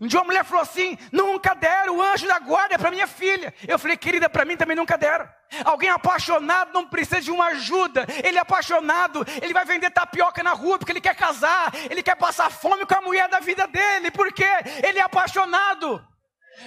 [0.01, 3.53] Um dia uma mulher falou assim: nunca deram o anjo da guarda para minha filha.
[3.67, 5.27] Eu falei, querida, para mim também nunca deram.
[5.63, 8.05] Alguém apaixonado não precisa de uma ajuda.
[8.23, 12.15] Ele é apaixonado, ele vai vender tapioca na rua porque ele quer casar, ele quer
[12.15, 14.45] passar fome com a mulher da vida dele, porque
[14.83, 16.05] ele é apaixonado.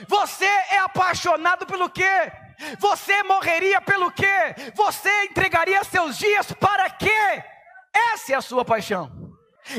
[0.08, 2.32] Você é apaixonado pelo quê?
[2.78, 4.54] Você morreria pelo quê?
[4.74, 7.44] Você entregaria seus dias para quê?
[7.92, 9.10] Essa é a sua paixão.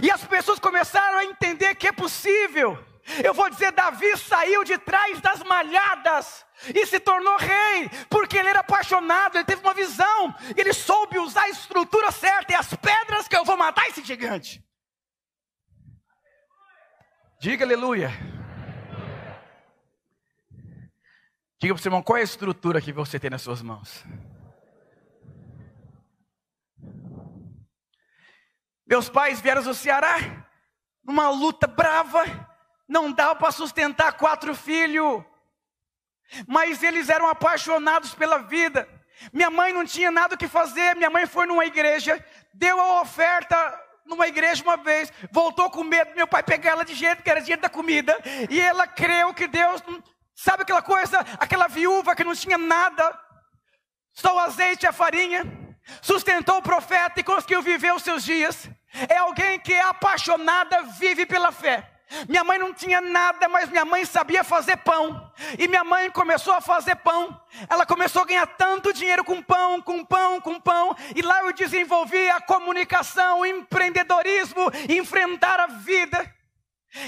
[0.02, 2.91] E as pessoas começaram a entender que é possível
[3.24, 8.50] eu vou dizer: Davi saiu de trás das malhadas e se tornou rei, porque ele
[8.50, 13.28] era apaixonado, ele teve uma visão, ele soube usar a estrutura certa e as pedras
[13.28, 14.64] que eu vou matar esse gigante.
[17.40, 18.12] Diga aleluia.
[21.60, 24.04] Diga para o irmão, qual é a estrutura que você tem nas suas mãos?
[28.86, 30.46] Meus pais vieram do Ceará,
[31.04, 32.51] numa luta brava,
[32.92, 35.24] não dava para sustentar quatro filhos,
[36.46, 38.86] mas eles eram apaixonados pela vida.
[39.32, 42.24] Minha mãe não tinha nada o que fazer, minha mãe foi numa igreja,
[42.54, 43.56] deu a oferta
[44.06, 47.40] numa igreja uma vez, voltou com medo, meu pai pegar ela de jeito que era
[47.40, 48.14] dinheiro da comida,
[48.50, 49.82] e ela creu que Deus,
[50.36, 53.18] sabe aquela coisa, aquela viúva que não tinha nada,
[54.12, 55.46] só o azeite e a farinha,
[56.02, 58.70] sustentou o profeta e conseguiu viver os seus dias.
[59.08, 61.91] É alguém que é apaixonada, vive pela fé.
[62.28, 65.32] Minha mãe não tinha nada, mas minha mãe sabia fazer pão.
[65.58, 67.40] E minha mãe começou a fazer pão.
[67.70, 70.96] Ela começou a ganhar tanto dinheiro com pão, com pão, com pão.
[71.16, 76.34] E lá eu desenvolvi a comunicação, o empreendedorismo, enfrentar a vida.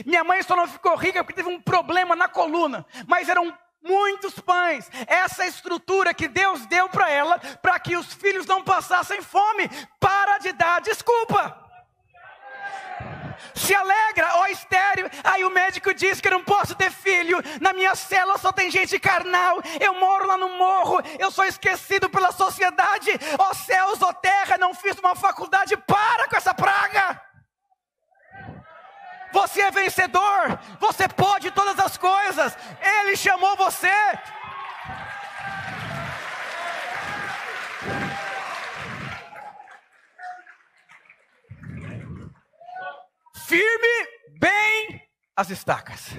[0.05, 4.39] Minha mãe só não ficou rica porque teve um problema na coluna, mas eram muitos
[4.39, 4.89] pães.
[5.07, 9.69] Essa estrutura que Deus deu para ela, para que os filhos não passassem fome.
[9.99, 11.62] Para de dar desculpa.
[13.53, 15.09] Se alegra, ó estéreo.
[15.23, 17.37] Aí o médico diz que eu não posso ter filho.
[17.59, 19.61] Na minha cela só tem gente carnal.
[19.79, 21.01] Eu moro lá no morro.
[21.19, 23.11] Eu sou esquecido pela sociedade.
[23.37, 25.75] Ó céus, ó terra, não fiz uma faculdade.
[25.77, 27.21] Para com essa praga.
[29.33, 30.59] Você é vencedor.
[30.79, 32.55] Você pode todas as coisas.
[32.79, 33.91] Ele chamou você.
[43.45, 44.07] Firme
[44.39, 45.01] bem
[45.35, 46.09] as estacas.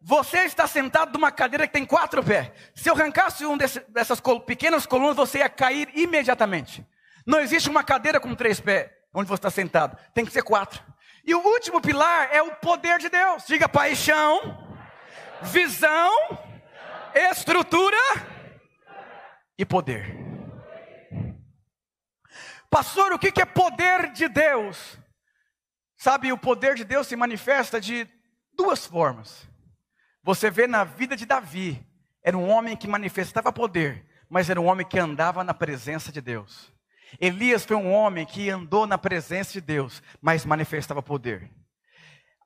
[0.00, 2.50] Você está sentado numa cadeira que tem quatro pés.
[2.74, 6.86] Se eu arrancasse um desse, dessas pequenas colunas, você ia cair imediatamente.
[7.26, 9.96] Não existe uma cadeira com três pés onde você está sentado.
[10.12, 10.82] Tem que ser quatro.
[11.24, 13.46] E o último pilar é o poder de Deus.
[13.46, 14.76] Diga paixão,
[15.42, 16.12] visão,
[17.14, 17.96] estrutura
[19.58, 20.14] e poder.
[22.68, 24.98] Pastor, o que é poder de Deus?
[26.04, 28.06] Sabe, o poder de Deus se manifesta de
[28.52, 29.48] duas formas.
[30.22, 31.82] Você vê na vida de Davi,
[32.22, 36.20] era um homem que manifestava poder, mas era um homem que andava na presença de
[36.20, 36.70] Deus.
[37.18, 41.50] Elias foi um homem que andou na presença de Deus, mas manifestava poder.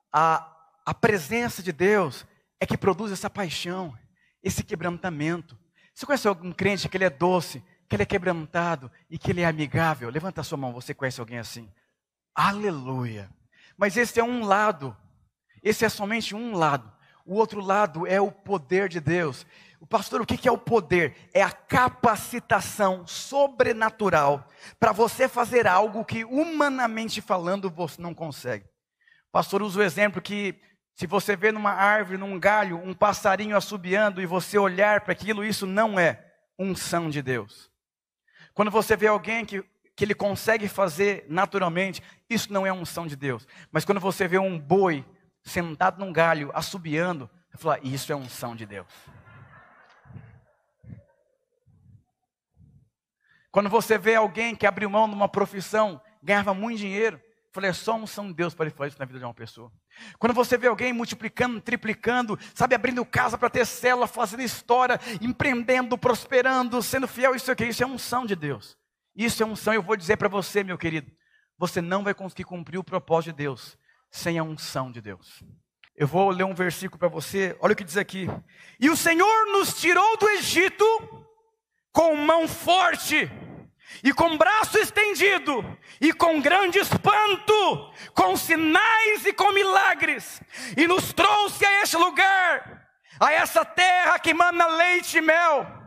[0.09, 0.55] A,
[0.85, 2.25] a presença de Deus
[2.61, 3.93] é que produz essa paixão,
[4.41, 5.59] esse quebrantamento.
[5.93, 9.41] Você conhece algum crente que ele é doce, que ele é quebrantado e que ele
[9.41, 10.09] é amigável?
[10.09, 11.69] Levanta a sua mão, você conhece alguém assim?
[12.33, 13.29] Aleluia.
[13.79, 14.95] Mas esse é um lado,
[15.63, 16.91] esse é somente um lado.
[17.25, 19.45] O outro lado é o poder de Deus.
[19.79, 21.15] O pastor, o que é o poder?
[21.33, 24.45] É a capacitação sobrenatural
[24.77, 28.65] para você fazer algo que, humanamente falando, você não consegue.
[28.65, 30.59] O pastor usa o exemplo que,
[30.93, 35.45] se você vê numa árvore, num galho, um passarinho assobiando e você olhar para aquilo,
[35.45, 36.21] isso não é
[36.59, 37.71] unção de Deus.
[38.53, 39.63] Quando você vê alguém que,
[39.99, 43.45] que ele consegue fazer naturalmente, isso não é unção de Deus.
[43.69, 45.05] Mas quando você vê um boi
[45.43, 48.87] sentado num galho, assobiando, você fala, isso é unção de Deus.
[53.51, 57.21] Quando você vê alguém que abriu mão de uma profissão, ganhava muito dinheiro,
[57.51, 59.69] falei, é só unção de Deus para ele fazer isso na vida de uma pessoa.
[60.17, 65.97] Quando você vê alguém multiplicando, triplicando, sabe, abrindo casa para ter célula, fazendo história, empreendendo,
[65.97, 68.78] prosperando, sendo fiel, isso aqui, isso é unção de Deus.
[69.19, 71.11] Isso é unção, eu vou dizer para você, meu querido,
[71.57, 73.77] você não vai conseguir cumprir o propósito de Deus
[74.09, 75.43] sem a unção de Deus.
[75.93, 78.29] Eu vou ler um versículo para você, olha o que diz aqui.
[78.79, 80.85] E o Senhor nos tirou do Egito
[81.91, 83.29] com mão forte,
[84.01, 85.65] e com braço estendido,
[85.99, 90.41] e com grande espanto, com sinais e com milagres,
[90.77, 92.87] e nos trouxe a este lugar,
[93.19, 95.78] a essa terra que mana leite e mel.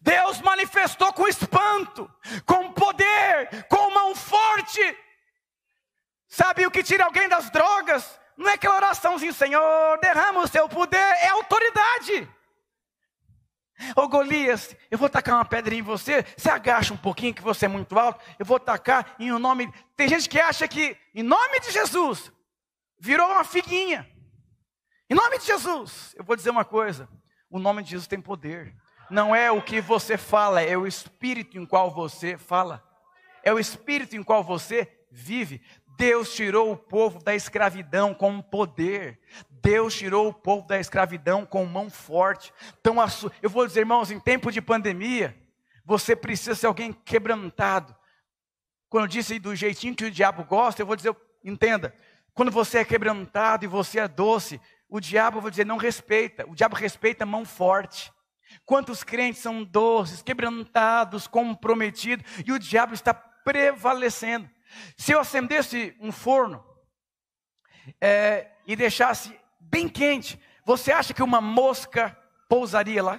[0.00, 2.10] Deus manifestou com espanto,
[2.44, 4.80] com poder, com mão forte.
[6.28, 8.20] Sabe o que tira alguém das drogas?
[8.36, 12.28] Não é aquela oraçãozinha, Senhor, derrama o seu poder, é autoridade.
[13.96, 17.64] Ô Golias, eu vou tacar uma pedrinha em você, você agacha um pouquinho que você
[17.64, 19.72] é muito alto, eu vou tacar em um nome.
[19.96, 22.30] Tem gente que acha que em nome de Jesus
[22.98, 24.08] virou uma figuinha.
[25.08, 27.08] Em nome de Jesus, eu vou dizer uma coisa:
[27.48, 28.76] o nome de Jesus tem poder.
[29.10, 32.82] Não é o que você fala, é o espírito em qual você fala.
[33.42, 35.60] É o espírito em qual você vive.
[35.96, 39.20] Deus tirou o povo da escravidão com poder.
[39.50, 42.54] Deus tirou o povo da escravidão com mão forte.
[42.80, 42.96] Então,
[43.42, 45.36] eu vou dizer, irmãos, em tempo de pandemia,
[45.84, 47.94] você precisa ser alguém quebrantado.
[48.88, 51.94] Quando eu disse do jeitinho que o diabo gosta, eu vou dizer, entenda,
[52.32, 56.48] quando você é quebrantado e você é doce, o diabo, eu vou dizer, não respeita.
[56.48, 58.12] O diabo respeita mão forte.
[58.64, 64.48] Quantos crentes são doces, quebrantados, comprometidos, e o diabo está prevalecendo.
[64.96, 66.64] Se eu acendesse um forno
[68.00, 72.16] é, e deixasse bem quente, você acha que uma mosca
[72.48, 73.18] pousaria lá?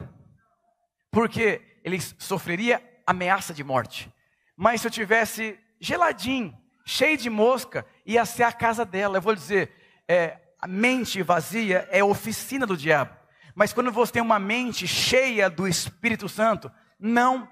[1.11, 4.11] Porque ele sofreria ameaça de morte.
[4.55, 9.17] Mas se eu tivesse geladinho, cheio de mosca, ia ser a casa dela.
[9.17, 9.73] Eu vou dizer,
[10.07, 13.20] é, a mente vazia é a oficina do diabo.
[13.56, 17.49] Mas quando você tem uma mente cheia do Espírito Santo, não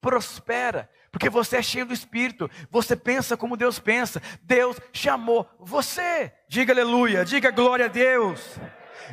[0.00, 0.90] prospera.
[1.10, 4.20] Porque você é cheio do Espírito, você pensa como Deus pensa.
[4.42, 6.32] Deus chamou você.
[6.48, 8.40] Diga aleluia, diga glória a Deus.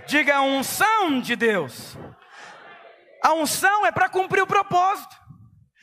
[0.07, 1.97] Diga a unção de Deus.
[3.21, 5.15] A unção é para cumprir o propósito.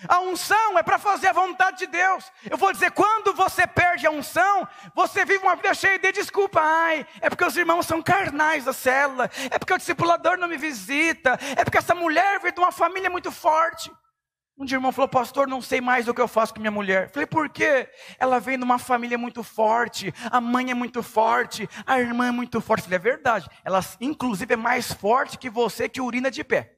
[0.09, 2.31] A unção é para fazer a vontade de Deus.
[2.51, 6.61] Eu vou dizer, quando você perde a unção, você vive uma vida cheia de desculpa.
[6.61, 9.31] Ai, é porque os irmãos são carnais da célula.
[9.51, 11.39] É porque o discipulador não me visita.
[11.57, 13.91] É porque essa mulher veio de uma família muito forte.
[14.59, 16.71] Um dia o irmão falou, pastor, não sei mais o que eu faço com minha
[16.71, 17.11] mulher.
[17.11, 17.91] Falei, por quê?
[18.19, 22.31] Ela vem de uma família muito forte, a mãe é muito forte, a irmã é
[22.31, 22.85] muito forte.
[22.85, 23.47] Falei, é verdade.
[23.63, 26.73] Ela, inclusive, é mais forte que você que urina de pé.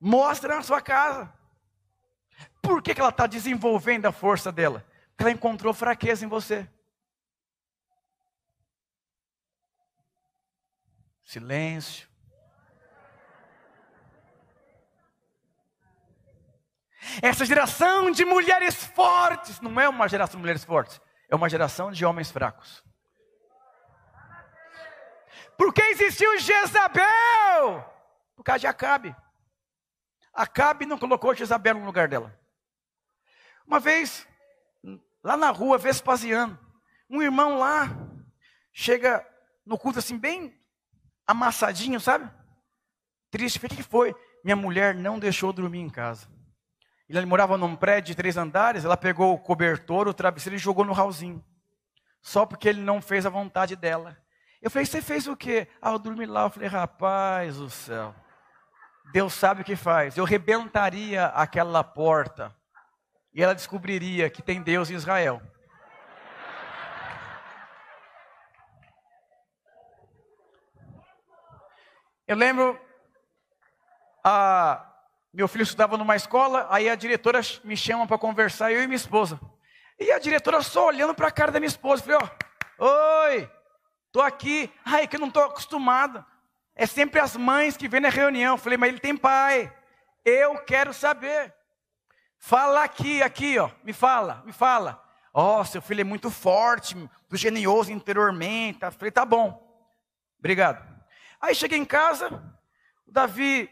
[0.00, 1.32] Mostra na sua casa.
[2.62, 4.86] Por que, que ela está desenvolvendo a força dela?
[5.10, 6.68] Porque ela encontrou fraqueza em você.
[11.22, 12.08] Silêncio.
[17.22, 21.90] Essa geração de mulheres fortes não é uma geração de mulheres fortes, é uma geração
[21.90, 22.84] de homens fracos.
[25.56, 27.84] Por que existiu Jezabel?
[28.34, 29.14] Por causa de Acabe.
[30.32, 32.38] Acabe não colocou Jezabel no lugar dela.
[33.66, 34.26] Uma vez,
[35.22, 36.58] lá na rua, Vespasiano,
[37.08, 37.88] um irmão lá,
[38.72, 39.26] chega
[39.64, 40.58] no culto assim, bem
[41.26, 42.30] amassadinho, sabe?
[43.30, 44.14] Triste, o que foi?
[44.42, 46.28] Minha mulher não deixou dormir em casa.
[47.08, 50.84] Ele morava num prédio de três andares, ela pegou o cobertor, o travesseiro e jogou
[50.84, 51.44] no ralzinho.
[52.22, 54.16] Só porque ele não fez a vontade dela.
[54.62, 55.66] Eu falei, você fez o quê?
[55.80, 56.42] Ah, eu dormi lá.
[56.44, 58.14] Eu falei, rapaz do céu.
[59.12, 60.16] Deus sabe o que faz.
[60.16, 62.54] Eu rebentaria aquela porta.
[63.32, 65.40] E ela descobriria que tem Deus em Israel.
[72.26, 72.80] Eu lembro,
[74.22, 74.86] a
[75.32, 78.96] meu filho estudava numa escola, aí a diretora me chama para conversar, eu e minha
[78.96, 79.40] esposa.
[79.98, 82.18] E a diretora só olhando para a cara da minha esposa, falei,
[82.78, 83.50] ó, oi,
[84.10, 84.72] tô aqui.
[84.84, 86.24] Ai, que eu não estou acostumada.
[86.80, 88.56] É sempre as mães que vêm na reunião.
[88.56, 89.70] Falei, mas ele tem pai.
[90.24, 91.54] Eu quero saber.
[92.38, 93.70] Fala aqui, aqui, ó.
[93.84, 95.06] Me fala, me fala.
[95.34, 98.78] Ó, oh, seu filho é muito forte, muito genioso interiormente.
[98.92, 99.62] Falei, tá bom.
[100.38, 100.82] Obrigado.
[101.38, 102.42] Aí cheguei em casa,
[103.06, 103.68] o Davi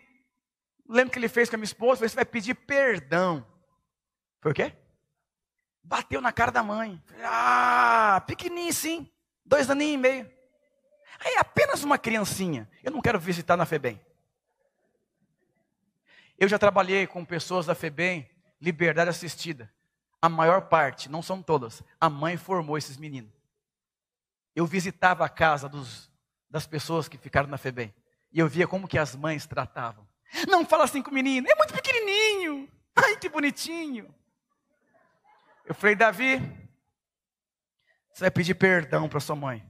[0.87, 3.47] lembro que ele fez com a minha esposa, falei, você vai pedir perdão.
[4.43, 4.77] Foi o quê?
[5.83, 7.03] Bateu na cara da mãe.
[7.25, 9.11] Ah, pequenininho sim,
[9.47, 10.38] dois aninhos e meio.
[11.19, 12.69] Aí apenas uma criancinha.
[12.83, 14.01] Eu não quero visitar na FEBEM.
[16.39, 18.29] Eu já trabalhei com pessoas da FEBEM,
[18.61, 19.73] liberdade assistida.
[20.23, 23.33] A maior parte, não são todas, a mãe formou esses meninos.
[24.55, 26.11] Eu visitava a casa dos,
[26.51, 27.95] das pessoas que ficaram na FEBEM.
[28.33, 30.07] E eu via como que as mães tratavam.
[30.49, 32.69] Não fala assim com o menino, é muito pequenininho.
[32.95, 34.13] Ai, que bonitinho.
[35.65, 36.39] Eu falei, Davi,
[38.13, 39.65] você vai pedir perdão para sua mãe.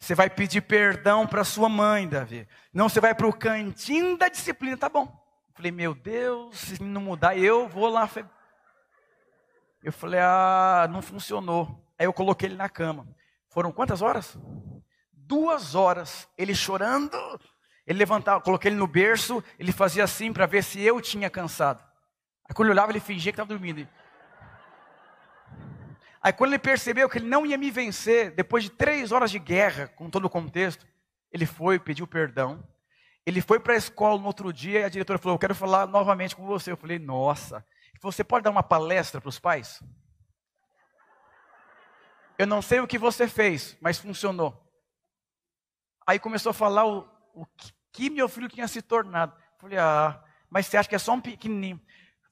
[0.00, 2.48] Você vai pedir perdão para sua mãe, Davi.
[2.72, 5.02] Não, você vai para o cantinho da disciplina, tá bom.
[5.02, 8.08] Eu falei, meu Deus, se não mudar, eu vou lá.
[9.84, 11.86] Eu falei, ah, não funcionou.
[11.98, 13.06] Aí eu coloquei ele na cama.
[13.50, 14.38] Foram quantas horas?
[15.12, 16.26] Duas horas.
[16.36, 17.18] Ele chorando,
[17.86, 21.84] ele levantava, coloquei ele no berço, ele fazia assim para ver se eu tinha cansado.
[22.48, 23.86] Aí quando ele olhava, ele fingia que estava dormindo.
[26.22, 29.38] Aí quando ele percebeu que ele não ia me vencer, depois de três horas de
[29.38, 30.86] guerra, com todo o contexto,
[31.32, 32.66] ele foi, pediu perdão.
[33.24, 35.86] Ele foi para a escola no outro dia e a diretora falou: Eu quero falar
[35.86, 36.72] novamente com você.
[36.72, 37.64] Eu falei: Nossa,
[38.00, 39.82] você pode dar uma palestra para os pais?
[42.38, 44.66] Eu não sei o que você fez, mas funcionou.
[46.06, 47.46] Aí começou a falar o, o
[47.92, 49.36] que meu filho tinha se tornado.
[49.58, 51.80] Falei, ah, mas você acha que é só um pequenininho?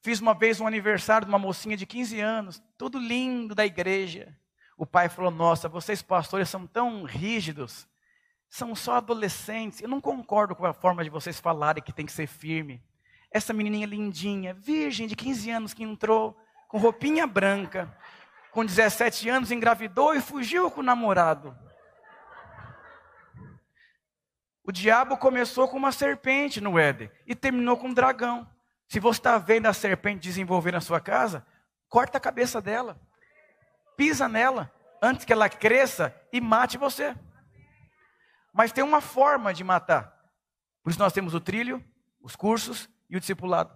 [0.01, 4.35] Fiz uma vez um aniversário de uma mocinha de 15 anos, tudo lindo da igreja.
[4.77, 7.87] O pai falou: Nossa, vocês pastores são tão rígidos,
[8.49, 9.81] são só adolescentes.
[9.81, 12.81] Eu não concordo com a forma de vocês falarem que tem que ser firme.
[13.29, 16.35] Essa menininha lindinha, virgem de 15 anos que entrou
[16.69, 17.93] com roupinha branca,
[18.51, 21.55] com 17 anos engravidou e fugiu com o namorado.
[24.63, 28.47] O diabo começou com uma serpente no Éden e terminou com um dragão.
[28.89, 31.45] Se você está vendo a serpente desenvolver na sua casa,
[31.87, 32.99] corta a cabeça dela,
[33.95, 37.15] pisa nela, antes que ela cresça e mate você.
[38.51, 40.19] Mas tem uma forma de matar.
[40.83, 41.85] Por isso nós temos o trilho,
[42.19, 43.71] os cursos e o discipulado.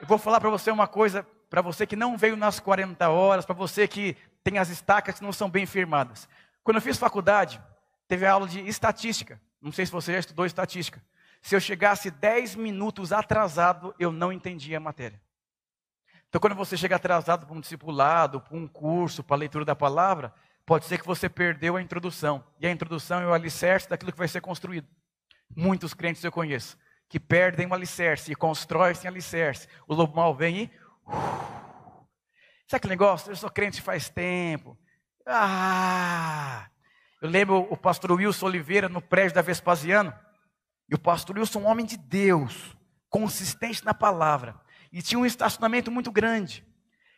[0.00, 3.44] Eu vou falar para você uma coisa, para você que não veio nas 40 horas,
[3.44, 6.26] para você que tem as estacas que não são bem firmadas.
[6.64, 7.60] Quando eu fiz faculdade,
[8.08, 9.38] teve aula de estatística.
[9.60, 11.02] Não sei se você já estudou estatística.
[11.42, 15.20] Se eu chegasse 10 minutos atrasado, eu não entendia a matéria.
[16.28, 19.76] Então, quando você chega atrasado para um discipulado, para um curso, para a leitura da
[19.76, 20.34] palavra,
[20.64, 22.44] pode ser que você perdeu a introdução.
[22.60, 24.88] E a introdução é o alicerce daquilo que vai ser construído.
[25.54, 26.76] Muitos crentes eu conheço
[27.08, 29.68] que perdem o alicerce e constroem sem alicerce.
[29.86, 30.64] O lobo mal vem e.
[31.06, 32.04] Uh,
[32.66, 33.30] sabe aquele negócio?
[33.30, 34.76] Eu sou crente faz tempo.
[35.24, 36.68] Ah!
[37.22, 40.12] Eu lembro o pastor Wilson Oliveira no prédio da Vespasiano.
[40.88, 42.76] E o pastor Wilson, um homem de Deus,
[43.08, 44.60] consistente na palavra.
[44.92, 46.64] E tinha um estacionamento muito grande.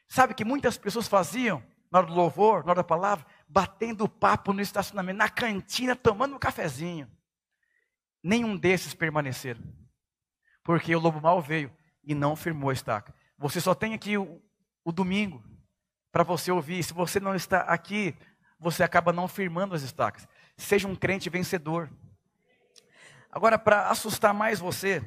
[0.09, 4.53] Sabe que muitas pessoas faziam, na hora do louvor, na hora da palavra, batendo papo
[4.53, 7.11] no estacionamento, na cantina, tomando um cafezinho.
[8.23, 9.63] Nenhum desses permaneceram.
[10.63, 11.71] Porque o lobo mal veio
[12.03, 13.15] e não firmou a estaca.
[13.39, 14.43] Você só tem aqui o,
[14.85, 15.43] o domingo
[16.11, 16.83] para você ouvir.
[16.83, 18.17] Se você não está aqui,
[18.59, 20.27] você acaba não firmando as estacas.
[20.57, 21.91] Seja um crente vencedor.
[23.31, 25.03] Agora, para assustar mais você,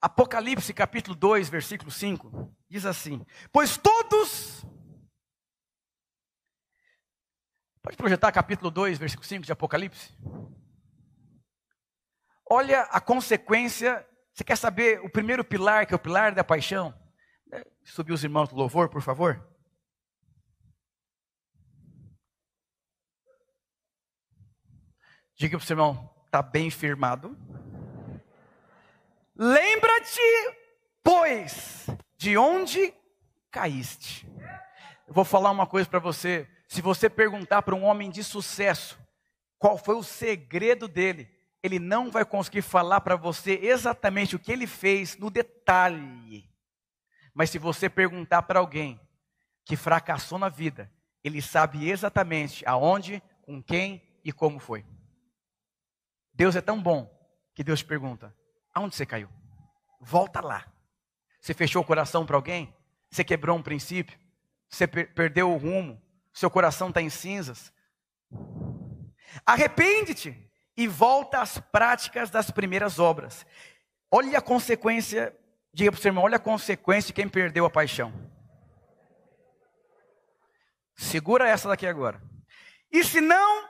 [0.00, 4.64] Apocalipse capítulo 2, versículo 5, diz assim: Pois todos.
[7.82, 10.14] Pode projetar capítulo 2, versículo 5 de Apocalipse?
[12.48, 14.06] Olha a consequência.
[14.32, 16.94] Você quer saber o primeiro pilar, que é o pilar da paixão?
[17.52, 19.44] É, subir os irmãos do louvor, por favor.
[25.34, 27.36] Diga para o seu irmão, está bem firmado.
[29.34, 30.20] Lembra-te,
[31.02, 31.86] pois,
[32.18, 32.92] de onde
[33.50, 34.28] caíste.
[35.06, 36.46] Eu vou falar uma coisa para você.
[36.68, 38.98] Se você perguntar para um homem de sucesso
[39.58, 41.28] qual foi o segredo dele,
[41.62, 46.48] ele não vai conseguir falar para você exatamente o que ele fez no detalhe.
[47.32, 49.00] Mas se você perguntar para alguém
[49.64, 50.92] que fracassou na vida,
[51.24, 54.84] ele sabe exatamente aonde, com quem e como foi.
[56.38, 57.12] Deus é tão bom
[57.52, 58.32] que Deus pergunta:
[58.72, 59.28] aonde você caiu?
[60.00, 60.72] Volta lá.
[61.40, 62.72] Você fechou o coração para alguém?
[63.10, 64.16] Você quebrou um princípio?
[64.68, 66.00] Você per perdeu o rumo?
[66.32, 67.72] Seu coração está em cinzas?
[69.44, 73.44] Arrepende-te e volta às práticas das primeiras obras.
[74.08, 75.36] Olha a consequência,
[75.74, 78.12] diga para o seu irmão, olha a consequência de quem perdeu a paixão.
[80.94, 82.22] Segura essa daqui agora.
[82.92, 83.68] E se não,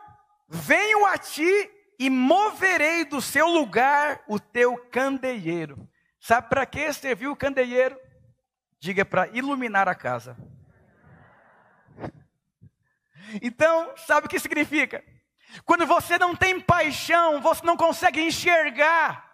[0.49, 5.89] venho a ti e moverei do seu lugar o teu candeeiro.
[6.21, 7.99] Sabe para que serviu o candeeiro?
[8.79, 10.37] Diga para iluminar a casa.
[13.43, 15.05] Então, sabe o que significa?
[15.67, 19.28] Quando você não tem paixão, você não consegue enxergar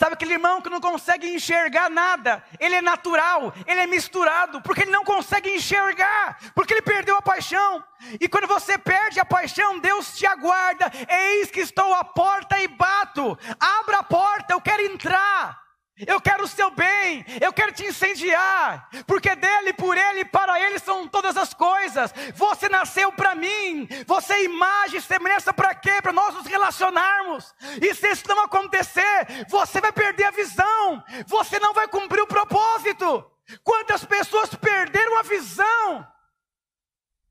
[0.00, 2.42] Sabe aquele irmão que não consegue enxergar nada?
[2.58, 7.20] Ele é natural, ele é misturado, porque ele não consegue enxergar, porque ele perdeu a
[7.20, 7.84] paixão.
[8.18, 10.90] E quando você perde a paixão, Deus te aguarda.
[11.06, 13.38] Eis que estou à porta e bato.
[13.60, 15.60] Abra a porta, eu quero entrar.
[16.06, 20.78] Eu quero o seu bem, eu quero te incendiar, porque dele, por ele, para ele
[20.78, 22.12] são todas as coisas.
[22.34, 26.00] Você nasceu para mim, você é imagem semelhança para quê?
[26.02, 27.54] Para nós nos relacionarmos.
[27.80, 32.26] E se isso não acontecer, você vai perder a visão, você não vai cumprir o
[32.26, 33.30] propósito.
[33.62, 36.06] Quantas pessoas perderam a visão,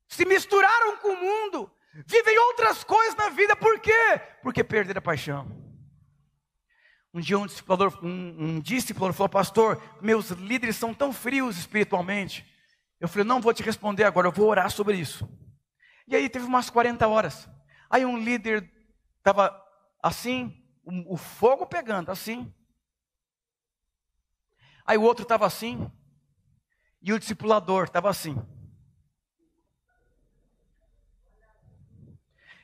[0.07, 1.71] se misturaram com o mundo,
[2.05, 4.21] vivem outras coisas na vida, por quê?
[4.41, 5.58] Porque perderam a paixão.
[7.13, 12.45] Um dia um discipulador, um, um discipulador falou, pastor, meus líderes são tão frios espiritualmente.
[12.99, 15.27] Eu falei, não vou te responder agora, eu vou orar sobre isso.
[16.07, 17.49] E aí teve umas 40 horas.
[17.89, 18.69] Aí um líder
[19.17, 19.59] estava
[20.03, 22.53] assim, o, o fogo pegando, assim.
[24.85, 25.89] Aí o outro estava assim,
[27.01, 28.37] e o discipulador estava assim.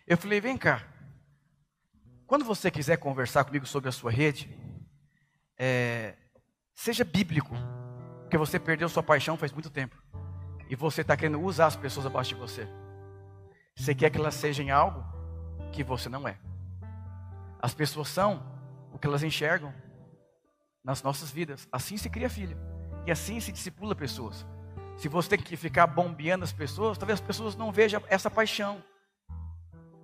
[0.06, 0.88] Eu falei, vem cá,
[2.36, 4.54] quando você quiser conversar comigo sobre a sua rede,
[5.58, 6.16] é,
[6.74, 7.56] seja bíblico,
[8.24, 9.96] porque você perdeu sua paixão faz muito tempo
[10.70, 12.68] e você está querendo usar as pessoas abaixo de você.
[13.78, 15.02] Você quer que elas sejam algo
[15.72, 16.38] que você não é.
[17.58, 18.46] As pessoas são
[18.92, 19.74] o que elas enxergam
[20.84, 21.70] nas nossas vidas.
[21.72, 22.58] Assim se cria filho
[23.08, 24.46] e assim se discipula pessoas.
[24.98, 28.84] Se você tem que ficar bombeando as pessoas, talvez as pessoas não vejam essa paixão,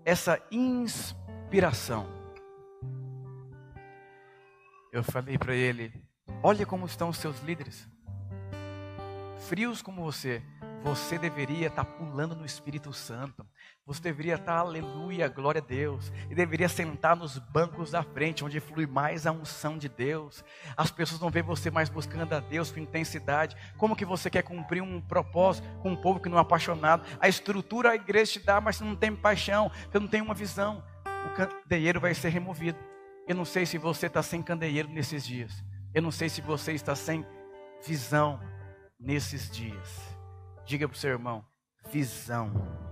[0.05, 1.19] essa inspiração
[1.51, 2.20] inspiração.
[4.91, 5.93] Eu falei para ele:
[6.43, 7.87] Olha como estão os seus líderes,
[9.47, 10.43] frios como você.
[10.83, 13.45] Você deveria estar tá pulando no Espírito Santo.
[13.85, 16.11] Você deveria estar, tá, aleluia, glória a Deus.
[16.27, 20.43] E deveria sentar nos bancos da frente, onde flui mais a unção de Deus.
[20.75, 23.55] As pessoas não veem você mais buscando a Deus com intensidade.
[23.77, 27.05] Como que você quer cumprir um propósito com um povo que não é apaixonado?
[27.19, 30.33] A estrutura a igreja te dá, mas você não tem paixão, você não tem uma
[30.33, 30.83] visão.
[31.27, 32.90] o candeeiro vai ser removido.
[33.27, 35.63] Eu não sei se você está sem candeeiro nesses dias.
[35.93, 37.25] Eu não sei se você está sem
[37.85, 38.39] visão
[38.99, 39.99] nesses dias.
[40.65, 41.45] Diga para o seu irmão:
[41.91, 42.81] visão.